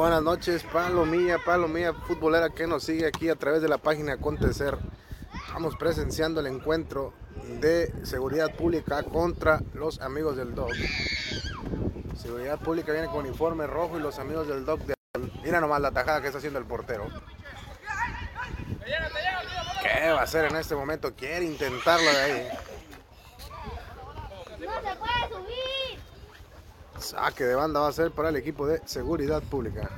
buenas 0.00 0.22
noches, 0.22 0.62
Palomilla, 0.62 1.36
Palomilla 1.44 1.92
futbolera 1.92 2.48
que 2.48 2.66
nos 2.66 2.84
sigue 2.84 3.06
aquí 3.06 3.28
a 3.28 3.36
través 3.36 3.60
de 3.60 3.68
la 3.68 3.76
página 3.76 4.14
Acontecer. 4.14 4.78
Estamos 5.46 5.76
presenciando 5.76 6.40
el 6.40 6.46
encuentro 6.46 7.12
de 7.60 7.92
seguridad 8.02 8.54
pública 8.56 9.02
contra 9.02 9.60
los 9.74 10.00
amigos 10.00 10.38
del 10.38 10.54
DOC. 10.54 10.72
Seguridad 12.16 12.58
pública 12.60 12.92
viene 12.92 13.08
con 13.08 13.26
uniforme 13.26 13.66
rojo 13.66 13.98
y 13.98 14.00
los 14.00 14.18
amigos 14.18 14.48
del 14.48 14.64
DOC 14.64 14.80
de... 14.80 14.94
Mira 15.44 15.60
nomás 15.60 15.82
la 15.82 15.90
tajada 15.90 16.22
que 16.22 16.28
está 16.28 16.38
haciendo 16.38 16.58
el 16.58 16.64
portero. 16.64 17.06
¿Qué 19.82 20.12
va 20.12 20.20
a 20.20 20.22
hacer 20.22 20.46
en 20.46 20.56
este 20.56 20.74
momento? 20.74 21.14
Quiere 21.14 21.44
intentarlo 21.44 22.10
de 22.10 22.20
ahí. 22.22 22.48
¡No 24.60 24.72
se 24.80 24.96
puede 24.96 25.28
subir! 25.28 26.00
Saque 27.10 27.42
de 27.42 27.56
banda 27.56 27.80
va 27.80 27.88
a 27.88 27.92
ser 27.92 28.12
para 28.12 28.28
el 28.28 28.36
equipo 28.36 28.68
de 28.68 28.80
seguridad 28.84 29.42
pública. 29.42 29.90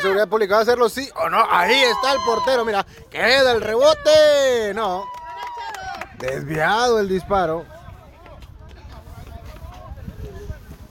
Seguridad 0.00 0.28
pública. 0.28 0.54
¿Va 0.54 0.60
a 0.60 0.62
hacerlo 0.62 0.88
sí 0.88 1.08
o 1.14 1.28
no? 1.28 1.44
Ahí 1.50 1.74
está 1.74 2.12
el 2.12 2.20
portero. 2.24 2.64
Mira, 2.64 2.86
queda 3.10 3.52
el 3.52 3.60
rebote. 3.60 4.72
No. 4.74 5.04
Desviado 6.18 6.98
el 7.00 7.08
disparo. 7.08 7.64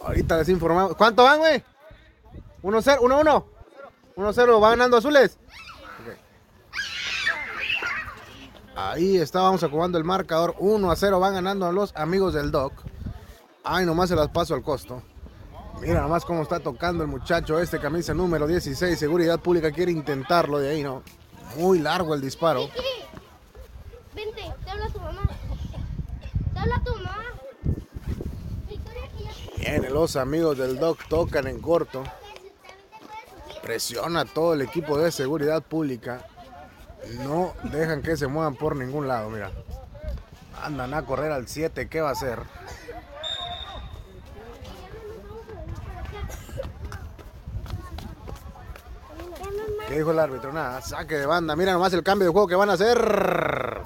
Ahorita 0.04 0.38
les 0.38 0.50
informamos. 0.50 0.96
¿Cuánto 0.96 1.24
van, 1.24 1.40
güey? 1.40 1.64
1-0, 2.64 3.00
1-1. 3.00 3.46
1-0, 4.16 4.62
va 4.62 4.70
ganando 4.72 4.98
azules. 4.98 5.38
Ahí 8.76 9.18
está, 9.18 9.42
vamos 9.42 9.62
acomodando 9.62 9.98
el 9.98 10.06
marcador. 10.06 10.56
1 10.58 10.90
a 10.90 10.96
0 10.96 11.20
van 11.20 11.34
ganando 11.34 11.70
los 11.72 11.94
amigos 11.96 12.34
del 12.34 12.50
Doc. 12.50 12.74
Ay, 13.64 13.86
nomás 13.86 14.08
se 14.08 14.16
las 14.16 14.30
paso 14.30 14.56
al 14.56 14.64
costo. 14.64 15.04
Mira 15.82 16.02
nomás 16.02 16.26
cómo 16.26 16.42
está 16.42 16.60
tocando 16.60 17.04
el 17.04 17.10
muchacho 17.10 17.60
este, 17.60 17.80
camisa 17.80 18.14
número 18.14 18.48
16. 18.48 19.00
Seguridad 19.00 19.40
Pública 19.40 19.72
quiere 19.72 19.92
intentarlo 19.92 20.60
de 20.60 20.72
ahí, 20.72 20.84
¿no? 20.84 21.04
Muy 21.58 21.80
largo 21.80 22.14
el 22.14 22.22
disparo. 22.22 22.68
Vicky, 22.68 22.82
vente, 24.14 24.54
te 24.64 24.70
habla 24.70 24.90
tu 24.90 25.00
mamá. 25.00 25.30
Te 26.54 26.60
habla 26.60 26.82
tu 26.84 26.96
mamá. 26.96 27.16
Bien, 29.58 29.94
los 29.94 30.16
amigos 30.16 30.58
del 30.58 30.80
Doc 30.80 31.00
tocan 31.08 31.48
en 31.48 31.62
corto. 31.62 32.04
Presiona 33.62 34.26
todo 34.26 34.54
el 34.54 34.62
equipo 34.62 34.98
de 34.98 35.12
seguridad 35.12 35.62
pública. 35.62 36.26
No 37.24 37.54
dejan 37.72 38.02
que 38.02 38.18
se 38.18 38.28
muevan 38.28 38.56
por 38.56 38.76
ningún 38.76 39.08
lado, 39.08 39.30
mira. 39.30 39.52
Andan 40.62 40.94
a 40.94 41.06
correr 41.06 41.32
al 41.32 41.48
7, 41.48 41.88
¿qué 41.88 42.02
va 42.02 42.10
a 42.10 42.14
hacer? 42.14 42.40
¿Qué 49.90 49.98
dijo 49.98 50.12
el 50.12 50.20
árbitro? 50.20 50.54
Nada, 50.54 50.82
saque 50.82 51.16
de 51.16 51.26
banda. 51.26 51.56
Mira 51.56 51.74
nomás 51.74 51.92
el 51.94 52.04
cambio 52.04 52.28
de 52.28 52.32
juego 52.32 52.48
que 52.48 52.54
van 52.54 52.70
a 52.70 52.74
hacer. 52.74 53.82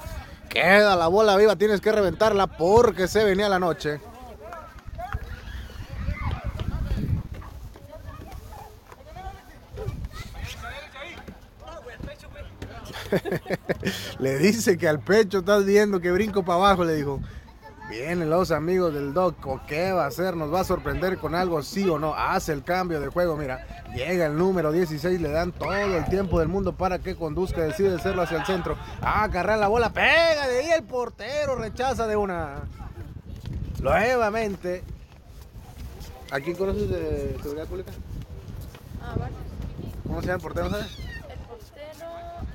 Queda 0.50 0.98
la 0.98 1.08
bola 1.08 1.38
viva, 1.38 1.56
tienes 1.56 1.80
que 1.80 1.94
reventarla 1.94 2.46
porque 2.48 3.08
se 3.08 3.24
venía 3.24 3.48
la 3.48 3.58
noche. 3.58 4.02
le 14.20 14.38
dice 14.40 14.78
que 14.78 14.90
al 14.90 15.00
pecho 15.00 15.38
estás 15.40 15.64
viendo 15.64 16.02
que 16.02 16.12
brinco 16.12 16.44
para 16.44 16.58
abajo, 16.58 16.84
le 16.84 16.96
dijo. 16.96 17.22
Vienen 17.94 18.28
los 18.28 18.50
amigos 18.50 18.92
del 18.92 19.14
Doc, 19.14 19.46
¿o 19.46 19.62
¿qué 19.68 19.92
va 19.92 20.06
a 20.06 20.08
hacer? 20.08 20.36
¿Nos 20.36 20.52
va 20.52 20.62
a 20.62 20.64
sorprender 20.64 21.20
con 21.20 21.36
algo, 21.36 21.62
sí 21.62 21.88
o 21.88 22.00
no? 22.00 22.16
Hace 22.16 22.52
el 22.52 22.64
cambio 22.64 23.00
de 23.00 23.10
juego, 23.10 23.38
mira. 23.38 23.68
Llega 23.94 24.26
el 24.26 24.36
número 24.36 24.72
16, 24.72 25.22
le 25.22 25.30
dan 25.30 25.52
todo 25.52 25.76
el 25.76 26.04
tiempo 26.06 26.40
del 26.40 26.48
mundo 26.48 26.76
para 26.76 26.98
que 26.98 27.16
conduzca, 27.16 27.62
decide 27.62 27.96
hacerlo 27.96 28.24
hacia 28.24 28.40
el 28.40 28.46
centro. 28.48 28.76
Ah, 29.00 29.26
agarrar 29.26 29.60
la 29.60 29.68
bola, 29.68 29.94
pega 29.94 30.48
de 30.48 30.60
ahí 30.62 30.72
el 30.72 30.84
portero, 30.86 31.56
rechaza 31.56 32.08
de 32.08 32.16
una. 32.16 32.64
Nuevamente. 33.80 34.84
¿A 36.32 36.40
quién 36.40 36.56
conoces 36.56 36.90
de 36.90 37.38
seguridad 37.44 37.68
pública? 37.68 37.92
Ah, 39.04 39.14
bueno. 39.16 39.36
¿Cómo 40.02 40.20
se 40.20 40.28
llama 40.30 40.38
el 40.38 40.42
portero, 40.42 40.70
sabes? 40.72 40.98
El 41.30 41.40
portero 41.46 42.10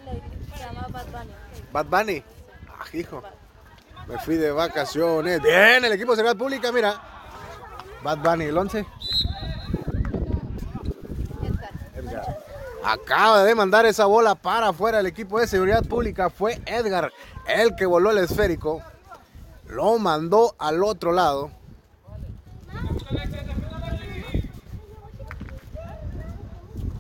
le 0.04 0.56
se 0.56 0.64
llama 0.64 0.88
Bad 0.90 1.06
Bunny. 1.06 1.32
Bad 1.72 1.86
Bunny. 1.86 2.24
Ah, 2.68 2.84
hijo. 2.92 3.22
Me 4.08 4.18
fui 4.18 4.36
de 4.36 4.50
vacaciones. 4.50 5.42
Bien, 5.42 5.84
el 5.84 5.92
equipo 5.92 6.12
de 6.12 6.16
seguridad 6.16 6.36
pública, 6.36 6.72
mira. 6.72 7.00
Bad 8.02 8.18
Bunny, 8.18 8.46
el 8.46 8.56
11. 8.56 8.86
Edgar. 11.94 12.38
Acaba 12.84 13.44
de 13.44 13.54
mandar 13.54 13.84
esa 13.84 14.06
bola 14.06 14.34
para 14.34 14.68
afuera 14.68 15.00
el 15.00 15.06
equipo 15.06 15.38
de 15.38 15.46
seguridad 15.46 15.84
pública. 15.84 16.30
Fue 16.30 16.58
Edgar 16.64 17.12
el 17.46 17.76
que 17.76 17.84
voló 17.84 18.10
el 18.10 18.18
esférico. 18.18 18.82
Lo 19.66 19.98
mandó 19.98 20.54
al 20.58 20.82
otro 20.82 21.12
lado. 21.12 21.50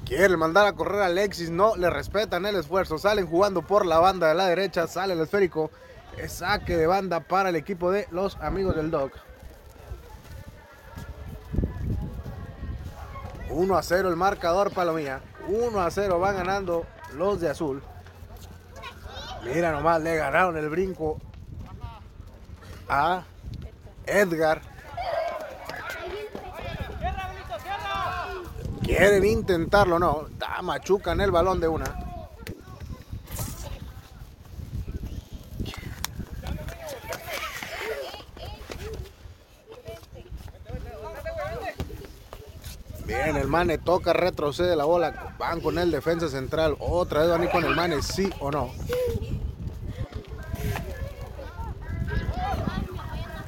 Quiere 0.04 0.36
mandar 0.36 0.66
a 0.66 0.72
correr 0.72 1.02
a 1.02 1.06
Alexis, 1.06 1.50
no 1.50 1.76
le 1.76 1.90
respetan 1.90 2.46
el 2.46 2.56
esfuerzo. 2.56 2.98
Salen 2.98 3.26
jugando 3.26 3.62
por 3.62 3.86
la 3.86 3.98
banda 3.98 4.28
de 4.28 4.34
la 4.34 4.46
derecha, 4.46 4.86
sale 4.86 5.14
el 5.14 5.20
esférico. 5.20 5.70
Saque 6.26 6.76
de 6.76 6.86
banda 6.86 7.20
para 7.20 7.50
el 7.50 7.56
equipo 7.56 7.90
de 7.90 8.08
los 8.10 8.36
amigos 8.36 8.74
del 8.74 8.90
Doc. 8.90 9.12
1 13.50 13.76
a 13.76 13.82
0 13.82 14.08
el 14.08 14.16
marcador, 14.16 14.72
Palomía. 14.72 15.20
1 15.48 15.80
a 15.80 15.90
0 15.90 16.18
van 16.18 16.36
ganando 16.36 16.86
los 17.14 17.40
de 17.40 17.48
azul. 17.48 17.82
Mira 19.44 19.72
nomás, 19.72 20.02
le 20.02 20.16
ganaron 20.16 20.56
el 20.56 20.68
brinco 20.68 21.18
a 22.88 23.22
Edgar. 24.06 24.60
Quieren 28.82 29.24
intentarlo, 29.24 29.98
no. 29.98 30.26
Da, 30.38 30.62
machucan 30.62 31.20
el 31.20 31.30
balón 31.30 31.60
de 31.60 31.68
una. 31.68 32.07
Bien, 43.28 43.42
el 43.42 43.48
Mane 43.48 43.76
toca, 43.76 44.14
retrocede 44.14 44.74
la 44.74 44.86
bola. 44.86 45.34
Van 45.38 45.60
con 45.60 45.78
el 45.78 45.90
defensa 45.90 46.30
central. 46.30 46.78
Otra 46.80 47.20
vez 47.20 47.28
van 47.28 47.44
ir 47.44 47.50
con 47.50 47.62
el 47.62 47.76
Mane, 47.76 48.00
sí 48.00 48.32
o 48.40 48.50
no. 48.50 48.70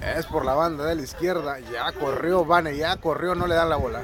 Es 0.02 0.26
por 0.26 0.44
la 0.44 0.52
banda 0.52 0.84
de 0.84 0.96
la 0.96 1.00
izquierda. 1.00 1.60
Ya 1.60 1.90
corrió 1.92 2.44
Vane, 2.44 2.76
ya 2.76 2.98
corrió, 2.98 3.34
no 3.34 3.46
le 3.46 3.54
dan 3.54 3.70
la 3.70 3.76
bola. 3.76 4.02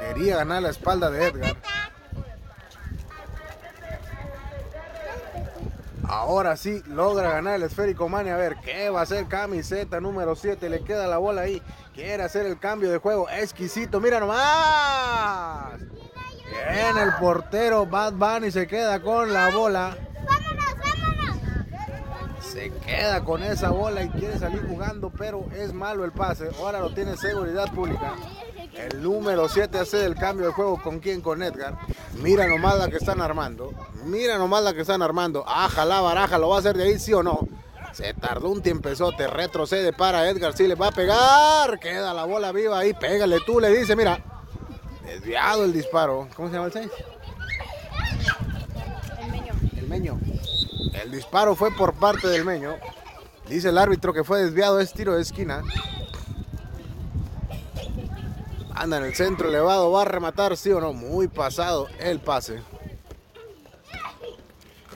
Quería 0.00 0.36
ganar 0.36 0.60
la 0.60 0.68
espalda 0.68 1.10
de 1.10 1.28
Edgar. 1.28 1.56
Ahora 6.06 6.58
sí 6.58 6.82
logra 6.88 7.30
ganar 7.30 7.54
el 7.54 7.62
esférico 7.62 8.10
Mane. 8.10 8.32
A 8.32 8.36
ver, 8.36 8.56
¿qué 8.62 8.90
va 8.90 9.00
a 9.00 9.04
hacer 9.04 9.28
camiseta 9.28 9.98
número 9.98 10.36
7? 10.36 10.68
Le 10.68 10.84
queda 10.84 11.06
la 11.06 11.16
bola 11.16 11.40
ahí. 11.40 11.62
Quiere 11.94 12.24
hacer 12.24 12.44
el 12.46 12.58
cambio 12.58 12.90
de 12.90 12.98
juego. 12.98 13.28
Exquisito, 13.30 14.00
mira 14.00 14.18
nomás. 14.18 15.78
Bien, 15.78 16.98
el 16.98 17.14
portero 17.20 17.86
Bad 17.86 18.14
Bunny 18.14 18.50
se 18.50 18.66
queda 18.66 19.00
con 19.00 19.32
la 19.32 19.50
bola. 19.50 19.96
¡Vámonos, 20.26 20.74
vámonos! 20.76 21.36
Se 22.40 22.70
queda 22.84 23.22
con 23.24 23.44
esa 23.44 23.70
bola 23.70 24.02
y 24.02 24.08
quiere 24.08 24.38
salir 24.38 24.66
jugando, 24.68 25.10
pero 25.10 25.46
es 25.54 25.72
malo 25.72 26.04
el 26.04 26.10
pase. 26.10 26.48
Ahora 26.58 26.80
lo 26.80 26.92
tiene 26.92 27.16
seguridad 27.16 27.72
pública. 27.72 28.14
El 28.74 29.00
número 29.00 29.48
7 29.48 29.78
hace 29.78 30.04
el 30.04 30.16
cambio 30.16 30.46
de 30.46 30.52
juego 30.52 30.82
con 30.82 30.98
quién, 30.98 31.20
con 31.20 31.44
Edgar. 31.44 31.78
Mira 32.20 32.48
nomás 32.48 32.76
la 32.76 32.88
que 32.88 32.96
están 32.96 33.20
armando. 33.20 33.72
Mira 34.04 34.36
nomás 34.36 34.64
la 34.64 34.74
que 34.74 34.80
están 34.80 35.00
armando. 35.00 35.44
Aja 35.46 35.84
la 35.84 36.00
baraja, 36.00 36.38
¿lo 36.38 36.48
va 36.48 36.56
a 36.56 36.58
hacer 36.58 36.76
de 36.76 36.84
ahí 36.84 36.98
sí 36.98 37.12
o 37.12 37.22
no? 37.22 37.48
Se 37.94 38.12
tardó 38.12 38.50
un 38.50 38.60
tiempezote, 38.60 39.28
retrocede 39.28 39.92
para 39.92 40.28
Edgar, 40.28 40.56
sí 40.56 40.66
le 40.66 40.74
va 40.74 40.88
a 40.88 40.92
pegar. 40.92 41.78
Queda 41.78 42.12
la 42.12 42.24
bola 42.24 42.50
viva 42.50 42.80
ahí, 42.80 42.92
pégale 42.92 43.38
tú, 43.46 43.60
le 43.60 43.68
dice, 43.68 43.94
mira. 43.94 44.22
Desviado 45.04 45.64
el 45.64 45.72
disparo. 45.72 46.28
¿Cómo 46.34 46.48
se 46.48 46.54
llama 46.54 46.66
el 46.66 46.72
6? 46.72 46.90
El 49.20 49.30
meño. 49.30 49.52
El 49.76 49.88
meño. 49.88 50.20
El 51.04 51.10
disparo 51.12 51.54
fue 51.54 51.70
por 51.70 51.94
parte 51.94 52.28
del 52.28 52.44
Meño. 52.44 52.76
Dice 53.48 53.68
el 53.68 53.78
árbitro 53.78 54.12
que 54.12 54.24
fue 54.24 54.42
desviado, 54.42 54.80
es 54.80 54.92
tiro 54.92 55.14
de 55.14 55.22
esquina. 55.22 55.62
Anda 58.74 58.96
en 58.96 59.04
el 59.04 59.14
centro 59.14 59.48
elevado, 59.48 59.92
va 59.92 60.02
a 60.02 60.06
rematar, 60.06 60.56
sí 60.56 60.72
o 60.72 60.80
no. 60.80 60.92
Muy 60.92 61.28
pasado 61.28 61.88
el 62.00 62.20
pase. 62.20 62.62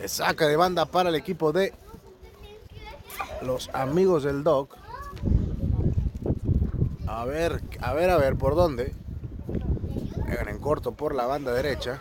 saca 0.07 0.47
de 0.47 0.57
banda 0.57 0.87
para 0.87 1.11
el 1.11 1.15
equipo 1.15 1.53
de 1.53 1.75
los 3.43 3.71
amigos 3.73 4.25
del 4.25 4.43
Doc. 4.43 4.77
A 7.07 7.25
ver, 7.25 7.63
a 7.81 7.93
ver, 7.93 8.11
a 8.11 8.19
ver, 8.19 8.37
¿por 8.37 8.55
dónde? 8.55 8.95
En 10.47 10.59
corto 10.59 10.93
por 10.93 11.15
la 11.15 11.27
banda 11.27 11.53
derecha. 11.53 11.99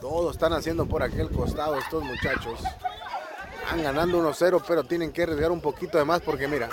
Todos 0.00 0.32
están 0.34 0.52
haciendo 0.52 0.86
por 0.86 1.02
aquel 1.02 1.30
costado 1.30 1.76
estos 1.76 2.02
muchachos. 2.02 2.60
Van 3.70 3.82
ganando 3.82 4.22
1-0, 4.22 4.62
pero 4.66 4.84
tienen 4.84 5.12
que 5.12 5.22
arriesgar 5.22 5.50
un 5.50 5.60
poquito 5.60 5.98
de 5.98 6.04
más 6.04 6.20
porque 6.20 6.48
mira. 6.48 6.68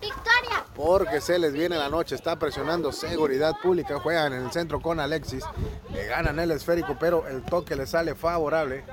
¡Victoria! 0.00 0.64
Porque 0.74 1.20
se 1.20 1.38
les 1.38 1.52
viene 1.52 1.76
la 1.76 1.88
noche, 1.88 2.14
está 2.14 2.36
presionando 2.38 2.90
seguridad 2.92 3.54
pública, 3.62 4.00
juegan 4.00 4.32
en 4.32 4.44
el 4.44 4.52
centro 4.52 4.80
con 4.80 4.98
Alexis, 4.98 5.44
le 5.92 6.06
ganan 6.06 6.38
el 6.38 6.50
esférico, 6.50 6.96
pero 6.98 7.28
el 7.28 7.44
toque 7.44 7.76
le 7.76 7.86
sale 7.86 8.14
favorable. 8.14 8.84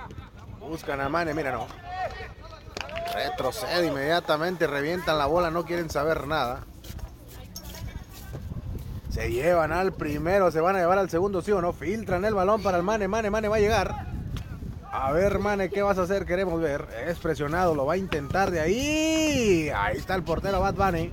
Buscan 0.59 1.01
a 1.01 1.09
Mane, 1.09 1.33
mira, 1.33 1.51
no. 1.51 1.90
Retrocede 3.13 3.87
inmediatamente, 3.87 4.67
revientan 4.67 5.17
la 5.17 5.25
bola, 5.25 5.51
no 5.51 5.65
quieren 5.65 5.89
saber 5.89 6.27
nada. 6.27 6.61
Se 9.09 9.29
llevan 9.29 9.73
al 9.73 9.91
primero, 9.91 10.51
se 10.51 10.61
van 10.61 10.77
a 10.77 10.79
llevar 10.79 10.97
al 10.97 11.09
segundo, 11.09 11.41
sí 11.41 11.51
o 11.51 11.61
no. 11.61 11.73
Filtran 11.73 12.23
el 12.23 12.33
balón 12.33 12.63
para 12.63 12.77
el 12.77 12.83
Mane, 12.83 13.09
Mane, 13.09 13.29
Mane 13.29 13.49
va 13.49 13.57
a 13.57 13.59
llegar. 13.59 14.07
A 14.89 15.11
ver, 15.11 15.39
Mane, 15.39 15.69
¿qué 15.69 15.81
vas 15.81 15.97
a 15.97 16.03
hacer? 16.03 16.25
Queremos 16.25 16.61
ver. 16.61 16.87
Es 17.05 17.19
presionado, 17.19 17.75
lo 17.75 17.85
va 17.85 17.93
a 17.93 17.97
intentar 17.97 18.51
de 18.51 18.61
ahí. 18.61 19.69
Ahí 19.75 19.97
está 19.97 20.15
el 20.15 20.23
portero 20.23 20.61
Bad 20.61 20.75
Bunny. 20.75 21.11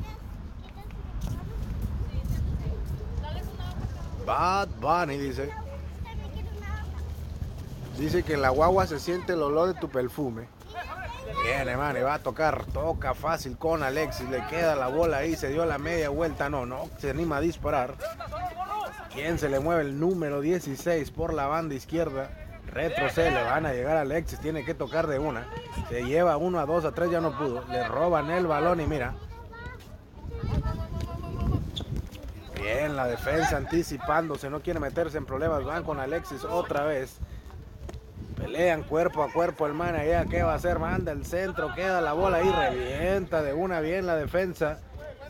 Bad 4.24 4.68
Bunny 4.80 5.18
dice. 5.18 5.50
Dice 7.98 8.22
que 8.22 8.34
en 8.34 8.42
la 8.42 8.50
guagua 8.50 8.86
se 8.86 9.00
siente 9.00 9.32
el 9.32 9.42
olor 9.42 9.74
de 9.74 9.80
tu 9.80 9.88
perfume. 9.88 10.46
Viene, 11.42 11.76
Mane, 11.76 12.02
va 12.02 12.14
a 12.14 12.18
tocar, 12.22 12.64
toca 12.66 13.14
fácil 13.14 13.56
con 13.56 13.82
Alexis, 13.82 14.28
le 14.28 14.44
queda 14.46 14.76
la 14.76 14.88
bola 14.88 15.18
ahí, 15.18 15.36
se 15.36 15.48
dio 15.48 15.64
la 15.64 15.78
media 15.78 16.08
vuelta, 16.08 16.50
no, 16.50 16.66
no, 16.66 16.90
se 16.98 17.10
anima 17.10 17.38
a 17.38 17.40
disparar. 17.40 17.94
¿Quién 19.12 19.38
se 19.38 19.48
le 19.48 19.60
mueve 19.60 19.82
el 19.82 19.98
número 19.98 20.40
16 20.40 21.10
por 21.10 21.32
la 21.32 21.46
banda 21.46 21.74
izquierda? 21.74 22.30
Retrocede, 22.66 23.30
le 23.30 23.42
van 23.42 23.66
a 23.66 23.72
llegar 23.72 23.96
a 23.96 24.02
Alexis, 24.02 24.40
tiene 24.40 24.64
que 24.64 24.74
tocar 24.74 25.06
de 25.06 25.18
una. 25.18 25.48
Se 25.88 26.04
lleva 26.04 26.36
uno 26.36 26.60
a 26.60 26.66
dos, 26.66 26.84
a 26.84 26.92
tres 26.92 27.10
ya 27.10 27.20
no 27.20 27.36
pudo. 27.36 27.64
Le 27.68 27.86
roban 27.88 28.30
el 28.30 28.46
balón 28.46 28.80
y 28.80 28.86
mira. 28.86 29.14
Bien, 32.60 32.94
la 32.94 33.06
defensa 33.06 33.56
anticipándose, 33.56 34.50
no 34.50 34.60
quiere 34.60 34.80
meterse 34.80 35.16
en 35.16 35.24
problemas. 35.24 35.64
Van 35.64 35.82
con 35.82 35.98
Alexis 35.98 36.44
otra 36.44 36.84
vez. 36.84 37.18
Pelean 38.38 38.82
cuerpo 38.84 39.22
a 39.22 39.32
cuerpo 39.32 39.66
el 39.66 39.74
man 39.74 39.94
allá. 39.94 40.24
¿Qué 40.24 40.42
va 40.42 40.52
a 40.52 40.56
hacer? 40.56 40.78
Manda 40.78 41.12
el 41.12 41.24
centro, 41.24 41.74
queda 41.74 42.00
la 42.00 42.12
bola 42.12 42.38
ahí, 42.38 42.50
revienta 42.50 43.42
de 43.42 43.52
una 43.52 43.80
bien 43.80 44.06
la 44.06 44.16
defensa. 44.16 44.78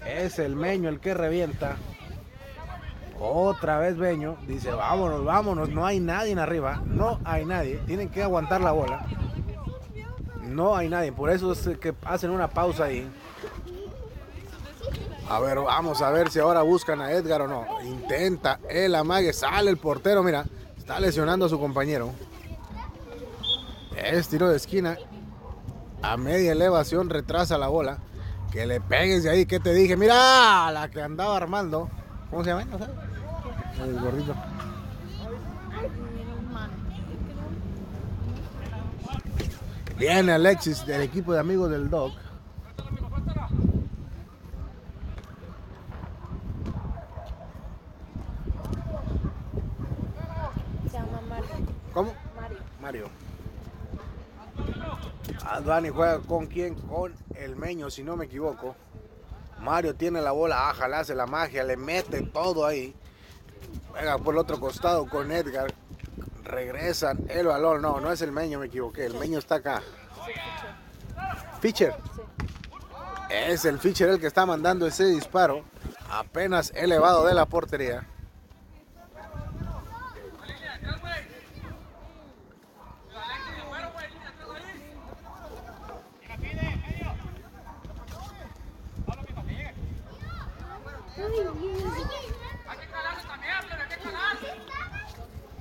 Es 0.06 0.38
el 0.38 0.56
Meño 0.56 0.88
el 0.88 1.00
que 1.00 1.14
revienta. 1.14 1.76
Otra 3.20 3.78
vez 3.78 3.96
Beño 3.96 4.37
dice, 4.46 4.70
vámonos, 4.70 5.25
vámonos, 5.25 5.70
no 5.70 5.84
hay 5.84 5.99
nadie 5.99 6.31
en 6.31 6.38
arriba, 6.38 6.81
no 6.87 7.19
hay 7.25 7.44
nadie, 7.44 7.78
tienen 7.87 8.10
que 8.10 8.22
aguantar 8.22 8.60
la 8.60 8.70
bola. 8.70 9.06
No 10.43 10.76
hay 10.76 10.88
nadie, 10.88 11.10
por 11.10 11.31
eso 11.31 11.52
es 11.52 11.78
que 11.78 11.94
hacen 12.05 12.31
una 12.31 12.49
pausa 12.49 12.84
ahí. 12.84 13.10
A 15.28 15.40
ver, 15.40 15.58
vamos 15.58 16.00
a 16.00 16.10
ver 16.10 16.31
si 16.31 16.38
ahora 16.38 16.62
buscan 16.62 17.00
a 17.00 17.10
Edgar 17.10 17.43
o 17.43 17.49
no. 17.49 17.66
Intenta 17.84 18.60
el 18.70 18.94
amague, 18.94 19.32
sale 19.32 19.69
el 19.70 19.76
portero, 19.78 20.22
mira, 20.22 20.44
está 20.78 21.00
lesionando 21.00 21.46
a 21.46 21.49
su 21.49 21.58
compañero. 21.58 22.12
Es 24.05 24.29
tiro 24.29 24.49
de 24.49 24.56
esquina. 24.56 24.97
A 26.03 26.17
media 26.17 26.53
elevación 26.53 27.11
retrasa 27.11 27.59
la 27.59 27.69
bola. 27.69 27.99
Que 28.53 28.67
le 28.67 28.81
pegues 28.81 29.25
de 29.25 29.31
ahí, 29.31 29.47
que 29.47 29.61
te 29.61 29.75
dije, 29.75 29.97
mira, 29.97 30.71
la 30.71 30.89
que 30.89 31.03
andaba 31.03 31.37
armando. 31.37 31.91
¿Cómo 32.31 32.45
se 32.45 32.50
llama? 32.50 32.65
No 32.65 32.79
sé. 32.79 32.85
El 33.83 34.00
gordito. 34.00 34.35
Viene 39.99 40.33
Alexis 40.33 40.87
del 40.87 41.03
equipo 41.03 41.33
de 41.33 41.41
amigos 41.41 41.71
del 41.71 41.91
Doc. 41.91 42.12
Se 50.85 50.97
llama 50.97 51.21
Mario. 51.29 51.49
¿Cómo? 51.93 52.15
Mario. 52.41 52.59
Mario. 52.81 53.28
Advani 55.46 55.88
juega 55.88 56.19
con 56.20 56.46
quién? 56.46 56.75
Con 56.75 57.14
el 57.35 57.56
Meño, 57.56 57.90
si 57.90 58.02
no 58.02 58.17
me 58.17 58.26
equivoco. 58.26 58.76
Mario 59.61 59.94
tiene 59.94 60.20
la 60.20 60.32
bola, 60.32 60.70
aja, 60.70 60.88
le 60.88 60.96
hace 60.96 61.14
la 61.14 61.26
magia, 61.26 61.64
le 61.64 61.76
mete 61.76 62.23
todo 62.23 62.67
ahí. 62.67 62.94
Juega 63.90 64.19
por 64.19 64.35
el 64.35 64.38
otro 64.38 64.61
costado 64.61 65.08
con 65.08 65.32
Edgar. 65.32 65.73
Regresan 66.44 67.25
el 67.29 67.46
balón. 67.46 67.82
No, 67.82 68.00
no 68.00 68.12
es 68.12 68.23
el 68.23 68.32
Meño, 68.32 68.58
me 68.58 68.67
equivoqué. 68.67 69.06
El 69.06 69.14
Meño 69.14 69.38
está 69.38 69.56
acá. 69.56 69.82
Fischer. 71.61 71.94
Es 73.31 73.64
el 73.64 73.79
Fischer 73.79 74.08
el 74.08 74.20
que 74.20 74.26
está 74.26 74.46
mandando 74.46 74.87
ese 74.87 75.05
disparo. 75.06 75.64
Apenas 76.11 76.73
elevado 76.75 77.26
de 77.26 77.34
la 77.34 77.46
portería. 77.46 78.06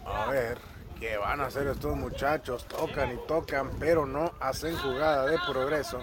A 0.06 0.30
ver, 0.30 0.58
¿qué 1.00 1.18
van 1.38 1.46
a 1.46 1.50
hacer 1.50 1.68
estos 1.68 1.96
muchachos? 1.96 2.66
Tocan 2.66 3.14
y 3.14 3.28
tocan, 3.28 3.70
pero 3.80 4.08
no 4.08 4.32
hacen 4.40 4.76
jugada 4.76 5.28
de 5.28 5.38
progreso. 5.48 6.00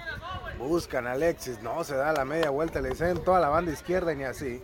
Buscan 0.59 1.09
a 1.09 1.13
Alexis, 1.13 1.61
no 1.61 1.83
se 1.83 1.97
da 1.97 2.13
la 2.13 2.25
media 2.25 2.51
vuelta, 2.51 2.81
le 2.81 2.91
dicen 2.91 3.23
toda 3.25 3.41
la 3.41 3.49
banda 3.49 3.73
izquierda 3.73 4.13
y 4.13 4.17
ni 4.17 4.25
así. 4.25 4.63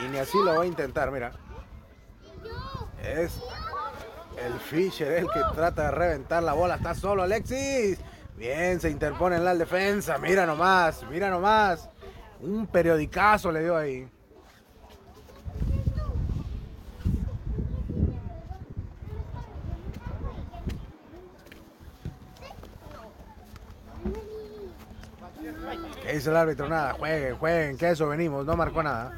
Y 0.00 0.08
ni 0.08 0.18
así 0.18 0.36
lo 0.44 0.56
va 0.56 0.62
a 0.62 0.66
intentar, 0.66 1.10
mira. 1.10 1.32
Es 3.02 3.40
el 4.44 4.52
Fischer 4.60 5.12
el 5.12 5.26
que 5.30 5.40
trata 5.54 5.84
de 5.84 5.90
reventar 5.92 6.42
la 6.42 6.52
bola. 6.52 6.74
Está 6.74 6.94
solo 6.94 7.22
Alexis. 7.22 7.98
Bien, 8.36 8.80
se 8.80 8.90
interpone 8.90 9.36
en 9.36 9.44
la 9.44 9.54
defensa. 9.54 10.18
Mira 10.18 10.44
nomás, 10.44 11.02
mira 11.10 11.30
nomás. 11.30 11.88
Un 12.40 12.66
periodicazo 12.66 13.50
le 13.50 13.62
dio 13.62 13.76
ahí. 13.76 14.06
Dice 26.14 26.30
el 26.30 26.36
árbitro? 26.36 26.68
Nada, 26.68 26.94
jueguen, 26.94 27.36
jueguen, 27.36 27.78
que 27.78 27.90
eso 27.90 28.08
venimos, 28.08 28.44
no 28.46 28.56
marcó 28.56 28.82
nada. 28.82 29.12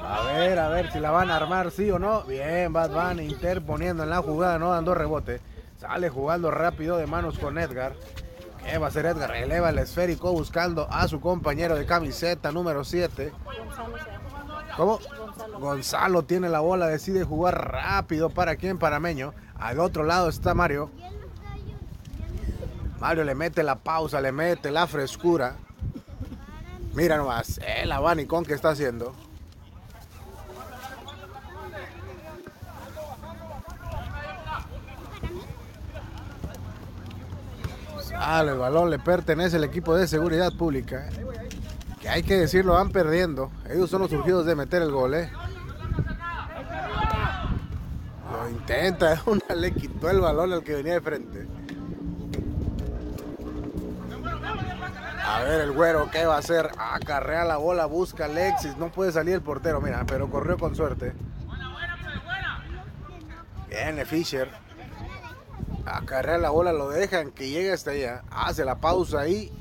A 0.00 0.22
ver, 0.22 0.58
a 0.58 0.68
ver 0.68 0.92
si 0.92 1.00
la 1.00 1.10
van 1.10 1.30
a 1.30 1.36
armar, 1.36 1.70
sí 1.70 1.90
o 1.90 1.98
no. 1.98 2.22
Bien, 2.22 2.72
Bad 2.72 2.90
Bunny 2.90 3.24
interponiendo 3.24 4.04
en 4.04 4.10
la 4.10 4.22
jugada, 4.22 4.58
no 4.58 4.70
dando 4.70 4.94
rebote. 4.94 5.40
Sale 5.78 6.08
jugando 6.08 6.50
rápido 6.50 6.96
de 6.96 7.06
manos 7.06 7.38
con 7.38 7.58
Edgar. 7.58 7.94
¿Qué 8.64 8.78
va 8.78 8.86
a 8.86 8.88
hacer 8.88 9.06
Edgar? 9.06 9.34
Eleva 9.34 9.70
el 9.70 9.78
esférico 9.78 10.32
buscando 10.32 10.88
a 10.90 11.06
su 11.08 11.20
compañero 11.20 11.76
de 11.76 11.86
camiseta 11.86 12.50
número 12.52 12.84
7. 12.84 13.32
Gonzalo 13.44 13.98
se 13.98 14.10
llama. 14.10 14.66
¿Cómo? 14.76 14.98
Gonzalo. 15.60 16.24
Tiene 16.24 16.48
la 16.48 16.60
bola, 16.60 16.86
decide 16.86 17.24
jugar 17.24 17.72
rápido. 17.72 18.30
¿Para 18.30 18.56
quién? 18.56 18.78
Para 18.78 19.00
Meño. 19.00 19.34
Al 19.56 19.80
otro 19.80 20.04
lado 20.04 20.28
está 20.28 20.54
Mario. 20.54 20.90
Mario 23.06 23.22
le 23.22 23.36
mete 23.36 23.62
la 23.62 23.76
pausa, 23.76 24.20
le 24.20 24.32
mete 24.32 24.72
la 24.72 24.84
frescura. 24.88 25.54
Mira 26.92 27.16
nomás, 27.16 27.60
el 27.64 27.92
abanicón 27.92 28.44
que 28.44 28.52
está 28.52 28.70
haciendo. 28.70 29.14
Sale 38.02 38.50
el 38.50 38.58
balón, 38.58 38.90
le 38.90 38.98
pertenece 38.98 39.54
al 39.54 39.62
equipo 39.62 39.94
de 39.94 40.08
seguridad 40.08 40.52
pública. 40.54 41.08
Que 42.00 42.08
hay 42.08 42.24
que 42.24 42.34
decirlo, 42.34 42.72
van 42.72 42.90
perdiendo. 42.90 43.52
Ellos 43.70 43.88
son 43.88 44.00
los 44.00 44.10
surgidos 44.10 44.46
de 44.46 44.56
meter 44.56 44.82
el 44.82 44.90
gol, 44.90 45.14
¿eh? 45.14 45.30
Lo 48.32 48.50
intenta, 48.50 49.22
una 49.26 49.54
le 49.54 49.72
quitó 49.72 50.10
el 50.10 50.18
balón 50.18 50.52
al 50.52 50.64
que 50.64 50.74
venía 50.74 50.94
de 50.94 51.00
frente. 51.00 51.55
A 55.26 55.40
ver 55.42 55.60
el 55.60 55.72
güero, 55.72 56.08
¿qué 56.10 56.24
va 56.24 56.36
a 56.36 56.38
hacer? 56.38 56.70
Acarrea 56.78 57.44
la 57.44 57.56
bola, 57.56 57.86
busca 57.86 58.26
Alexis. 58.26 58.76
No 58.76 58.92
puede 58.92 59.10
salir 59.10 59.34
el 59.34 59.42
portero, 59.42 59.80
mira, 59.80 60.04
pero 60.06 60.30
corrió 60.30 60.56
con 60.56 60.76
suerte. 60.76 61.14
Viene 63.68 64.04
Fisher. 64.04 64.48
Acarrea 65.84 66.38
la 66.38 66.50
bola, 66.50 66.72
lo 66.72 66.88
dejan 66.90 67.32
que 67.32 67.48
llegue 67.48 67.72
hasta 67.72 67.90
allá. 67.90 68.22
Hace 68.30 68.64
la 68.64 68.76
pausa 68.76 69.20
ahí. 69.20 69.52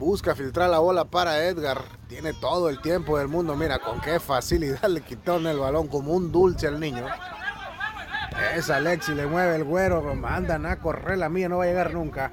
Busca 0.00 0.34
filtrar 0.34 0.68
la 0.68 0.80
bola 0.80 1.04
para 1.04 1.44
Edgar. 1.44 1.82
Tiene 2.08 2.32
todo 2.32 2.68
el 2.68 2.80
tiempo 2.80 3.16
del 3.18 3.28
mundo. 3.28 3.54
Mira 3.54 3.78
con 3.78 4.00
qué 4.00 4.18
facilidad 4.18 4.88
le 4.88 5.02
quitaron 5.02 5.46
el 5.46 5.58
balón 5.58 5.86
como 5.86 6.14
un 6.14 6.32
dulce 6.32 6.66
al 6.66 6.80
niño. 6.80 7.06
Es 8.56 8.70
Alexis, 8.70 9.14
le 9.14 9.26
mueve 9.26 9.54
el 9.54 9.64
güero. 9.64 10.02
Mandan 10.16 10.66
a 10.66 10.80
correr 10.80 11.18
la 11.18 11.28
mía, 11.28 11.48
no 11.48 11.58
va 11.58 11.64
a 11.64 11.66
llegar 11.68 11.94
nunca. 11.94 12.32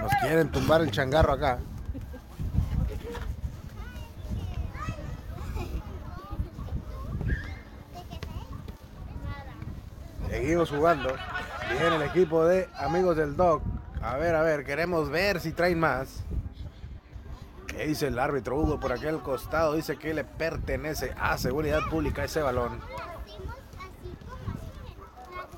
Nos 0.00 0.12
quieren 0.20 0.50
tumbar 0.50 0.80
el 0.80 0.90
changarro 0.90 1.32
acá. 1.32 1.58
Seguimos 10.28 10.70
jugando. 10.70 11.14
Viene 11.70 11.96
el 11.96 12.02
equipo 12.02 12.44
de 12.44 12.68
amigos 12.76 13.16
del 13.16 13.36
Dog. 13.36 13.62
A 14.00 14.16
ver, 14.16 14.34
a 14.34 14.42
ver, 14.42 14.64
queremos 14.64 15.10
ver 15.10 15.40
si 15.40 15.52
traen 15.52 15.80
más. 15.80 16.22
¿Qué 17.66 17.86
dice 17.86 18.06
el 18.06 18.18
árbitro 18.18 18.56
Hugo 18.56 18.80
por 18.80 18.92
aquel 18.92 19.18
costado? 19.18 19.74
Dice 19.74 19.96
que 19.96 20.14
le 20.14 20.24
pertenece 20.24 21.14
a 21.18 21.36
seguridad 21.38 21.80
pública 21.90 22.24
ese 22.24 22.40
balón. 22.40 22.80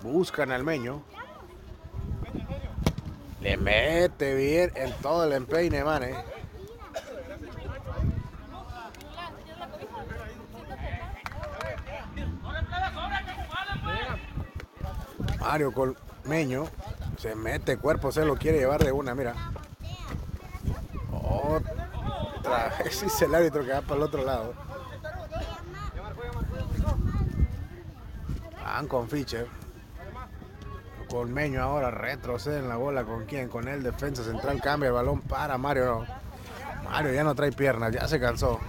Buscan 0.02 0.50
al 0.50 0.64
meño. 0.64 1.02
Le 3.40 3.56
mete 3.56 4.34
bien 4.34 4.72
en 4.74 4.92
todo 5.00 5.24
el 5.24 5.32
empeine, 5.32 5.82
man, 5.82 6.02
eh. 6.02 6.14
Mario 15.40 15.72
Colmeño 15.72 16.68
se 17.18 17.34
mete 17.34 17.76
cuerpo, 17.76 18.12
se 18.12 18.24
lo 18.24 18.36
quiere 18.36 18.58
llevar 18.58 18.84
de 18.84 18.92
una, 18.92 19.14
mira. 19.14 19.34
Otra 21.10 22.76
vez 22.78 23.02
es 23.02 23.22
el 23.22 23.34
árbitro 23.34 23.64
que 23.64 23.72
va 23.72 23.80
para 23.80 23.96
el 23.96 24.02
otro 24.02 24.24
lado. 24.24 24.54
Van 28.64 28.86
con 28.86 29.08
Fischer. 29.08 29.48
Colmeño 31.10 31.60
ahora 31.60 31.90
retrocede 31.90 32.60
en 32.60 32.68
la 32.68 32.76
bola 32.76 33.04
con 33.04 33.26
quién, 33.26 33.48
con 33.48 33.66
el 33.66 33.82
defensa 33.82 34.22
central, 34.22 34.60
cambia 34.62 34.88
el 34.88 34.92
balón 34.92 35.20
para 35.20 35.58
Mario. 35.58 36.06
Mario 36.84 37.12
ya 37.12 37.24
no 37.24 37.34
trae 37.34 37.50
piernas, 37.50 37.92
ya 37.92 38.06
se 38.06 38.20
cansó. 38.20 38.60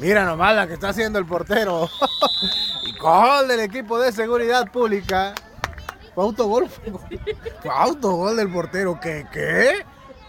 Mira 0.00 0.24
nomás 0.24 0.54
la 0.54 0.66
que 0.66 0.74
está 0.74 0.88
haciendo 0.88 1.18
el 1.20 1.26
portero. 1.26 1.88
y 2.84 2.98
gol 2.98 3.46
del 3.46 3.60
equipo 3.60 4.00
de 4.00 4.10
seguridad 4.10 4.70
pública. 4.70 5.32
Fue 6.16 6.24
autogol. 6.24 6.66
Fue 7.62 7.70
autogol 7.70 8.36
del 8.36 8.50
portero. 8.50 8.98
¿Qué? 8.98 9.26
¿Qué? 9.30 9.84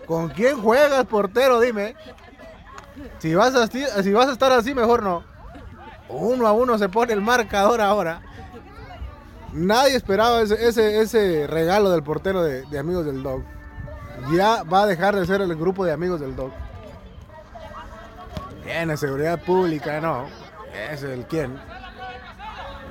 ¿Con 0.06 0.27
quién 0.27 0.62
juegas, 0.62 1.06
portero? 1.06 1.62
Dime. 1.62 1.96
Si 3.20 3.34
vas, 3.34 3.56
a, 3.56 3.67
si 3.67 4.12
vas 4.12 4.27
a 4.27 4.34
estar 4.34 4.51
así, 4.51 4.75
mejor 4.75 5.01
no. 5.01 5.24
Uno 6.10 6.46
a 6.46 6.51
uno 6.51 6.77
se 6.77 6.89
pone 6.89 7.13
el 7.13 7.22
marcador 7.22 7.79
ahora. 7.79 8.22
Nadie 9.53 9.96
esperaba 9.96 10.41
ese, 10.41 11.00
ese, 11.00 11.48
regalo 11.48 11.89
del 11.89 12.03
portero 12.03 12.44
de, 12.44 12.77
Amigos 12.77 13.06
del 13.06 13.24
Dog. 13.24 13.44
Ya 14.34 14.63
va 14.63 14.84
a 14.84 14.88
dejar 14.88 15.15
de 15.15 15.25
ser 15.25 15.41
el 15.41 15.56
grupo 15.56 15.86
de 15.86 15.94
Amigos 15.94 16.20
del 16.20 16.36
Dog. 16.36 16.51
Tiene 18.65 18.98
seguridad 18.98 19.41
pública, 19.41 20.01
no. 20.01 20.25
Es 20.91 21.03
el 21.03 21.25
quien. 21.27 21.58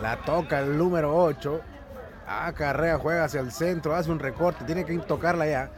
La 0.01 0.17
toca 0.25 0.61
el 0.61 0.79
número 0.79 1.15
8. 1.15 1.61
Ah, 2.27 2.53
Carrea 2.55 2.99
juega 2.99 3.25
hacia 3.25 3.41
el 3.41 3.53
centro, 3.53 3.95
hace 3.95 4.11
un 4.11 4.19
recorte, 4.19 4.65
tiene 4.65 4.85
que 4.85 4.99
tocarla 4.99 5.47
ya. 5.47 5.71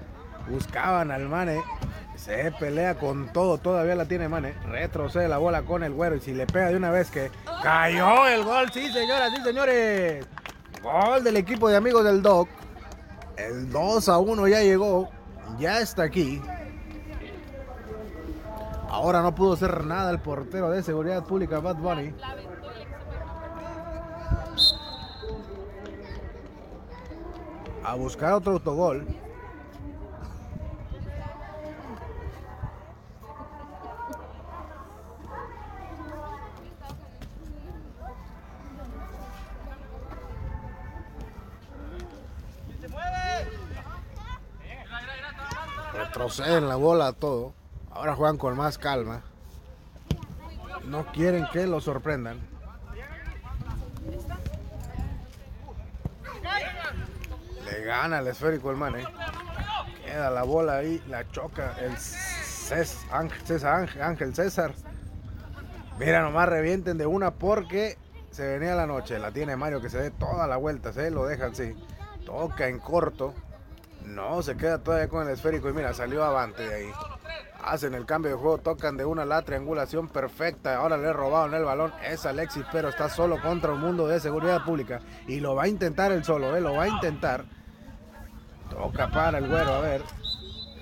Buscaban 0.49 1.11
al 1.11 1.29
Mane. 1.29 1.63
Se 2.17 2.51
pelea 2.53 2.97
con 2.97 3.33
todo, 3.33 3.59
todavía 3.59 3.95
la 3.95 4.07
tiene 4.07 4.29
Mane. 4.29 4.55
Retrocede 4.67 5.29
la 5.29 5.39
bola 5.39 5.63
con 5.63 5.83
el 5.85 5.93
güero 5.93 6.17
y 6.17 6.21
si 6.21 6.35
le 6.35 6.47
pega 6.47 6.69
de 6.69 6.77
una 6.77 6.91
vez 6.91 7.11
que 7.11 7.31
cayó 7.63 8.27
el 8.27 8.45
gol. 8.45 8.71
Sí, 8.73 8.91
señoras, 8.91 9.31
sí, 9.37 9.43
señores. 9.43 10.27
Gol 10.83 11.23
del 11.23 11.37
equipo 11.37 11.69
de 11.69 11.77
amigos 11.77 12.05
del 12.05 12.23
Doc. 12.23 12.49
El 13.37 13.71
2 13.71 14.09
a 14.09 14.19
1 14.19 14.49
ya 14.49 14.63
llegó. 14.63 15.11
Ya 15.59 15.81
está 15.81 16.05
aquí. 16.05 16.43
Ahora 18.89 19.23
no 19.23 19.35
pudo 19.35 19.53
hacer 19.53 19.85
nada 19.85 20.11
el 20.11 20.19
portero 20.19 20.71
de 20.71 20.83
seguridad 20.83 21.23
pública, 21.25 21.61
Bad 21.61 21.77
Bunny. 21.77 22.15
A 27.89 27.95
buscar 27.95 28.35
otro 28.35 28.53
autogol. 28.53 29.07
Retroceden 45.95 46.69
la 46.69 46.77
bola 46.77 47.15
todo. 47.15 47.55
Ahora 47.91 48.15
juegan 48.15 48.37
con 48.37 48.55
más 48.55 48.77
calma. 48.77 49.23
No 50.85 51.07
quieren 51.07 51.47
que 51.55 51.67
lo 51.67 51.81
sorprendan. 51.81 52.39
Le 57.65 57.78
gana 57.89 58.19
el 58.19 58.27
esférico 58.27 58.71
el 58.71 58.77
man, 58.77 58.97
eh. 58.97 59.05
Queda 60.05 60.31
la 60.31 60.43
bola 60.43 60.77
ahí, 60.77 61.03
la 61.09 61.27
choca 61.31 61.75
el 61.81 61.97
César, 61.97 63.89
Ángel, 64.01 64.35
César. 64.35 64.75
Mira, 65.99 66.21
nomás 66.21 66.51
revienten 66.51 66.99
de 66.99 67.07
una 67.07 67.33
porque 67.33 67.97
se 68.31 68.47
venía 68.47 68.75
la 68.75 68.87
noche. 68.87 69.19
La 69.19 69.33
tiene 69.33 69.57
Mario 69.57 69.81
que 69.81 69.89
se 69.89 69.99
dé 69.99 70.11
toda 70.11 70.47
la 70.47 70.59
vuelta, 70.59 70.93
se 70.93 71.11
lo 71.11 71.27
dejan 71.27 71.53
así. 71.53 71.75
Toca 72.27 72.69
en 72.69 72.79
corto. 72.79 73.35
No, 74.05 74.43
se 74.43 74.57
queda 74.57 74.79
todavía 74.79 75.09
con 75.09 75.27
el 75.27 75.33
esférico 75.33 75.71
y 75.71 75.73
mira, 75.73 75.95
salió 75.95 76.23
avante 76.25 76.69
de 76.69 76.75
ahí 76.75 76.93
hacen 77.65 77.95
el 77.95 78.07
cambio 78.07 78.31
de 78.33 78.37
juego, 78.37 78.59
tocan 78.59 78.97
de 78.97 79.05
una 79.05 79.25
la 79.25 79.43
triangulación 79.43 80.09
perfecta. 80.09 80.77
Ahora 80.77 80.97
le 80.97 81.13
robaron 81.13 81.55
el 81.55 81.65
balón. 81.65 81.93
Es 82.05 82.25
Alexis, 82.27 82.65
pero 82.73 82.89
está 82.89 83.09
solo 83.09 83.41
contra 83.41 83.73
un 83.73 83.81
mundo 83.81 84.07
de 84.07 84.21
seguridad 84.21 84.65
pública. 84.65 85.01
Y 85.27 85.41
lo 85.41 85.55
va 85.55 85.65
a 85.65 85.69
intentar 85.69 86.13
el 86.13 86.25
solo, 86.25 86.57
¿eh? 86.57 86.61
lo 86.61 86.75
va 86.75 86.85
a 86.85 86.89
intentar. 86.89 87.45
Toca 88.71 89.09
para 89.11 89.39
el 89.39 89.49
güero, 89.49 89.73
a 89.75 89.81
ver. 89.81 90.03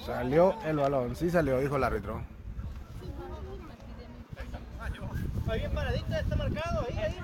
Salió 0.04 0.56
el 0.64 0.76
balón, 0.76 1.16
sí 1.16 1.30
salió, 1.30 1.58
dijo 1.58 1.76
el 1.76 1.84
árbitro. 1.84 2.20
bien 5.54 5.72
paradita, 5.72 6.20
está 6.20 6.36
marcado, 6.36 6.86
ahí, 6.88 6.98
ahí, 6.98 7.16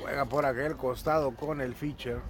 Juega 0.00 0.24
por 0.24 0.46
aquel 0.46 0.76
costado 0.76 1.34
con 1.34 1.60
el 1.60 1.74
Fischer. 1.74 2.20